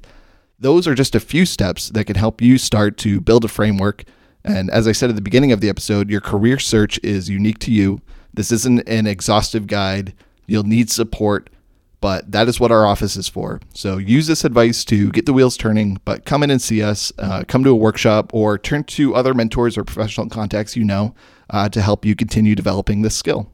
those 0.60 0.88
are 0.88 0.95
just 0.95 1.15
a 1.15 1.19
few 1.19 1.45
steps 1.45 1.89
that 1.89 2.06
can 2.06 2.15
help 2.15 2.41
you 2.41 2.58
start 2.58 2.97
to 2.97 3.21
build 3.21 3.45
a 3.45 3.50
framework. 3.50 4.04
And 4.43 4.69
as 4.71 4.88
I 4.88 4.91
said 4.91 5.10
at 5.10 5.15
the 5.15 5.21
beginning 5.21 5.52
of 5.52 5.62
the 5.62 5.69
episode, 5.69 6.10
your 6.10 6.21
career 6.21 6.58
search 6.58 7.00
is 7.04 7.30
unique 7.30 7.60
to 7.60 7.71
you. 7.71 8.02
This 8.34 8.52
isn't 8.52 8.88
an 8.88 9.08
exhaustive 9.08 9.67
guide. 9.67 10.13
You'll 10.45 10.63
need 10.63 10.89
support 10.89 11.50
but 11.99 12.31
that 12.31 12.47
is 12.47 12.60
what 12.60 12.71
our 12.71 12.86
office 12.86 13.15
is 13.15 13.27
for. 13.27 13.60
So 13.73 13.97
use 13.97 14.27
this 14.27 14.45
advice 14.45 14.86
to 14.86 15.12
get 15.12 15.25
the 15.25 15.33
wheels 15.33 15.57
turning, 15.57 15.99
but 16.05 16.25
come 16.25 16.43
in 16.43 16.51
and 16.51 16.62
see 16.62 16.81
us, 16.81 17.12
uh, 17.17 17.43
come 17.47 17.63
to 17.63 17.69
a 17.71 17.75
workshop, 17.75 18.33
or 18.33 18.57
turn 18.57 18.83
to 18.86 19.15
other 19.15 19.33
mentors 19.33 19.77
or 19.77 19.83
professional 19.83 20.29
contacts 20.29 20.75
you 20.75 20.83
know 20.83 21.15
uh, 21.49 21.69
to 21.69 21.81
help 21.81 22.05
you 22.05 22.15
continue 22.15 22.55
developing 22.55 23.01
this 23.01 23.15
skill. 23.15 23.51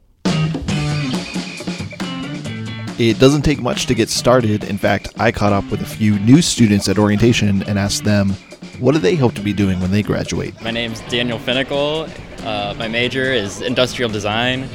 It 2.96 3.18
doesn't 3.18 3.42
take 3.42 3.60
much 3.60 3.86
to 3.86 3.94
get 3.94 4.08
started. 4.08 4.62
In 4.62 4.78
fact, 4.78 5.08
I 5.18 5.32
caught 5.32 5.52
up 5.52 5.68
with 5.68 5.82
a 5.82 5.86
few 5.86 6.16
new 6.20 6.40
students 6.40 6.88
at 6.88 6.96
orientation 6.96 7.64
and 7.64 7.76
asked 7.76 8.04
them, 8.04 8.30
what 8.78 8.92
do 8.92 8.98
they 8.98 9.16
hope 9.16 9.34
to 9.34 9.40
be 9.40 9.52
doing 9.52 9.80
when 9.80 9.90
they 9.90 10.02
graduate? 10.02 10.60
My 10.62 10.70
name's 10.70 11.00
Daniel 11.02 11.38
Finnicle. 11.38 12.08
Uh, 12.44 12.74
my 12.78 12.86
major 12.86 13.32
is 13.32 13.62
industrial 13.62 14.10
design. 14.10 14.68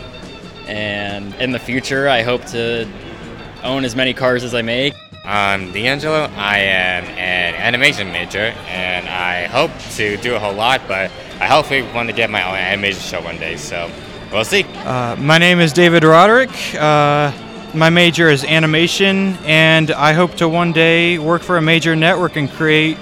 And 0.68 1.34
in 1.36 1.52
the 1.52 1.60
future, 1.60 2.10
I 2.10 2.22
hope 2.22 2.44
to 2.48 2.86
own 3.64 3.86
as 3.86 3.96
many 3.96 4.14
cars 4.14 4.44
as 4.44 4.54
I 4.54 4.62
make. 4.62 4.94
I'm 5.26 5.72
D'Angelo. 5.72 6.30
I 6.36 6.60
am 6.60 7.04
an 7.04 7.56
animation 7.56 8.12
major, 8.12 8.54
and 8.68 9.08
I 9.08 9.46
hope 9.48 9.72
to 9.96 10.18
do 10.18 10.36
a 10.36 10.40
whole 10.40 10.54
lot, 10.54 10.82
but 10.88 11.12
I 11.40 11.48
hopefully 11.48 11.84
want 11.94 12.10
to 12.10 12.16
get 12.16 12.30
my 12.30 12.44
own 12.48 12.56
animation 12.56 13.02
show 13.02 13.22
one 13.22 13.38
day, 13.38 13.58
so 13.58 13.92
we'll 14.32 14.46
see. 14.46 14.64
Uh, 14.64 15.16
my 15.18 15.38
name 15.38 15.60
is 15.60 15.74
David 15.74 16.04
Roderick. 16.04 16.50
Uh, 16.76 17.32
my 17.74 17.90
major 17.90 18.30
is 18.30 18.44
animation, 18.44 19.38
and 19.44 19.92
I 19.92 20.14
hope 20.14 20.36
to 20.36 20.50
one 20.50 20.72
day 20.72 21.20
work 21.20 21.42
for 21.42 21.58
a 21.58 21.62
major 21.62 21.96
network 21.96 22.36
and 22.36 22.50
create 22.50 22.98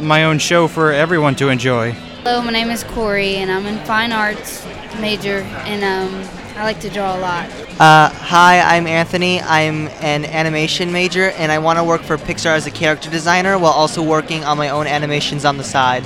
my 0.00 0.24
own 0.24 0.38
show 0.38 0.68
for 0.68 0.90
everyone 0.92 1.36
to 1.36 1.48
enjoy. 1.48 1.92
Hello, 2.22 2.42
my 2.42 2.50
name 2.50 2.70
is 2.70 2.82
Corey, 2.82 3.36
and 3.36 3.50
I'm 3.50 3.66
in 3.66 3.78
fine 3.84 4.12
arts 4.12 4.66
major, 5.00 5.38
and 5.66 5.84
um, 5.84 6.28
I 6.56 6.64
like 6.64 6.80
to 6.80 6.90
draw 6.90 7.16
a 7.16 7.20
lot. 7.20 7.48
Uh, 7.78 8.10
hi, 8.10 8.58
I'm 8.58 8.88
Anthony. 8.88 9.40
I'm 9.40 9.86
an 10.00 10.24
animation 10.24 10.90
major, 10.90 11.30
and 11.30 11.52
I 11.52 11.60
want 11.60 11.78
to 11.78 11.84
work 11.84 12.02
for 12.02 12.16
Pixar 12.16 12.56
as 12.56 12.66
a 12.66 12.72
character 12.72 13.08
designer 13.08 13.56
while 13.56 13.70
also 13.70 14.02
working 14.02 14.42
on 14.42 14.58
my 14.58 14.70
own 14.70 14.88
animations 14.88 15.44
on 15.44 15.58
the 15.58 15.62
side. 15.62 16.02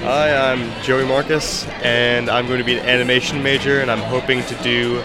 Hi, 0.00 0.34
I'm 0.34 0.82
Joey 0.82 1.04
Marcus, 1.04 1.66
and 1.82 2.30
I'm 2.30 2.46
going 2.46 2.58
to 2.58 2.64
be 2.64 2.78
an 2.78 2.86
animation 2.86 3.42
major, 3.42 3.80
and 3.80 3.90
I'm 3.90 4.00
hoping 4.00 4.42
to 4.44 4.54
do 4.62 5.02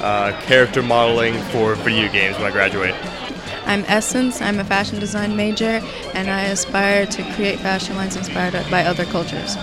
uh, 0.00 0.40
character 0.42 0.80
modeling 0.80 1.34
for 1.50 1.74
video 1.74 2.08
games 2.12 2.36
when 2.36 2.46
I 2.46 2.52
graduate. 2.52 2.94
I'm 3.66 3.84
Essence. 3.88 4.40
I'm 4.40 4.60
a 4.60 4.64
fashion 4.64 5.00
design 5.00 5.34
major, 5.34 5.82
and 6.14 6.30
I 6.30 6.42
aspire 6.42 7.04
to 7.04 7.34
create 7.34 7.58
fashion 7.58 7.96
lines 7.96 8.14
inspired 8.14 8.52
by 8.70 8.84
other 8.84 9.06
cultures. 9.06 9.56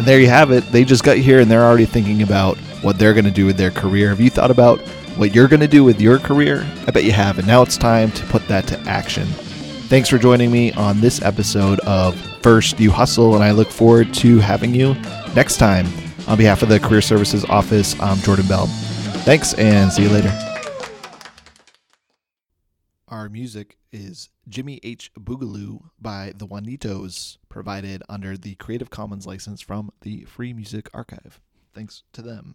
And 0.00 0.08
there 0.08 0.18
you 0.18 0.30
have 0.30 0.50
it. 0.50 0.64
They 0.72 0.86
just 0.86 1.04
got 1.04 1.18
here 1.18 1.40
and 1.40 1.50
they're 1.50 1.62
already 1.62 1.84
thinking 1.84 2.22
about 2.22 2.56
what 2.80 2.98
they're 2.98 3.12
going 3.12 3.26
to 3.26 3.30
do 3.30 3.44
with 3.44 3.58
their 3.58 3.70
career. 3.70 4.08
Have 4.08 4.18
you 4.18 4.30
thought 4.30 4.50
about 4.50 4.80
what 5.18 5.34
you're 5.34 5.46
going 5.46 5.60
to 5.60 5.68
do 5.68 5.84
with 5.84 6.00
your 6.00 6.18
career? 6.18 6.66
I 6.86 6.90
bet 6.90 7.04
you 7.04 7.12
have. 7.12 7.38
And 7.38 7.46
now 7.46 7.60
it's 7.60 7.76
time 7.76 8.10
to 8.12 8.24
put 8.28 8.48
that 8.48 8.66
to 8.68 8.80
action. 8.88 9.26
Thanks 9.26 10.08
for 10.08 10.16
joining 10.16 10.50
me 10.50 10.72
on 10.72 11.02
this 11.02 11.20
episode 11.20 11.80
of 11.80 12.18
First 12.40 12.80
You 12.80 12.90
Hustle, 12.90 13.34
and 13.34 13.44
I 13.44 13.50
look 13.50 13.68
forward 13.68 14.14
to 14.14 14.38
having 14.38 14.74
you 14.74 14.94
next 15.36 15.58
time. 15.58 15.86
On 16.26 16.38
behalf 16.38 16.62
of 16.62 16.70
the 16.70 16.80
Career 16.80 17.02
Services 17.02 17.44
Office, 17.44 17.94
I'm 18.00 18.16
Jordan 18.20 18.46
Bell. 18.48 18.68
Thanks, 19.26 19.52
and 19.52 19.92
see 19.92 20.04
you 20.04 20.08
later. 20.08 20.49
Our 23.20 23.28
music 23.28 23.76
is 23.92 24.30
Jimmy 24.48 24.80
H. 24.82 25.12
Boogaloo 25.12 25.90
by 26.00 26.32
the 26.34 26.46
Juanitos, 26.46 27.36
provided 27.50 28.02
under 28.08 28.34
the 28.38 28.54
Creative 28.54 28.88
Commons 28.88 29.26
license 29.26 29.60
from 29.60 29.92
the 30.00 30.24
Free 30.24 30.54
Music 30.54 30.88
Archive. 30.94 31.38
Thanks 31.74 32.02
to 32.14 32.22
them. 32.22 32.54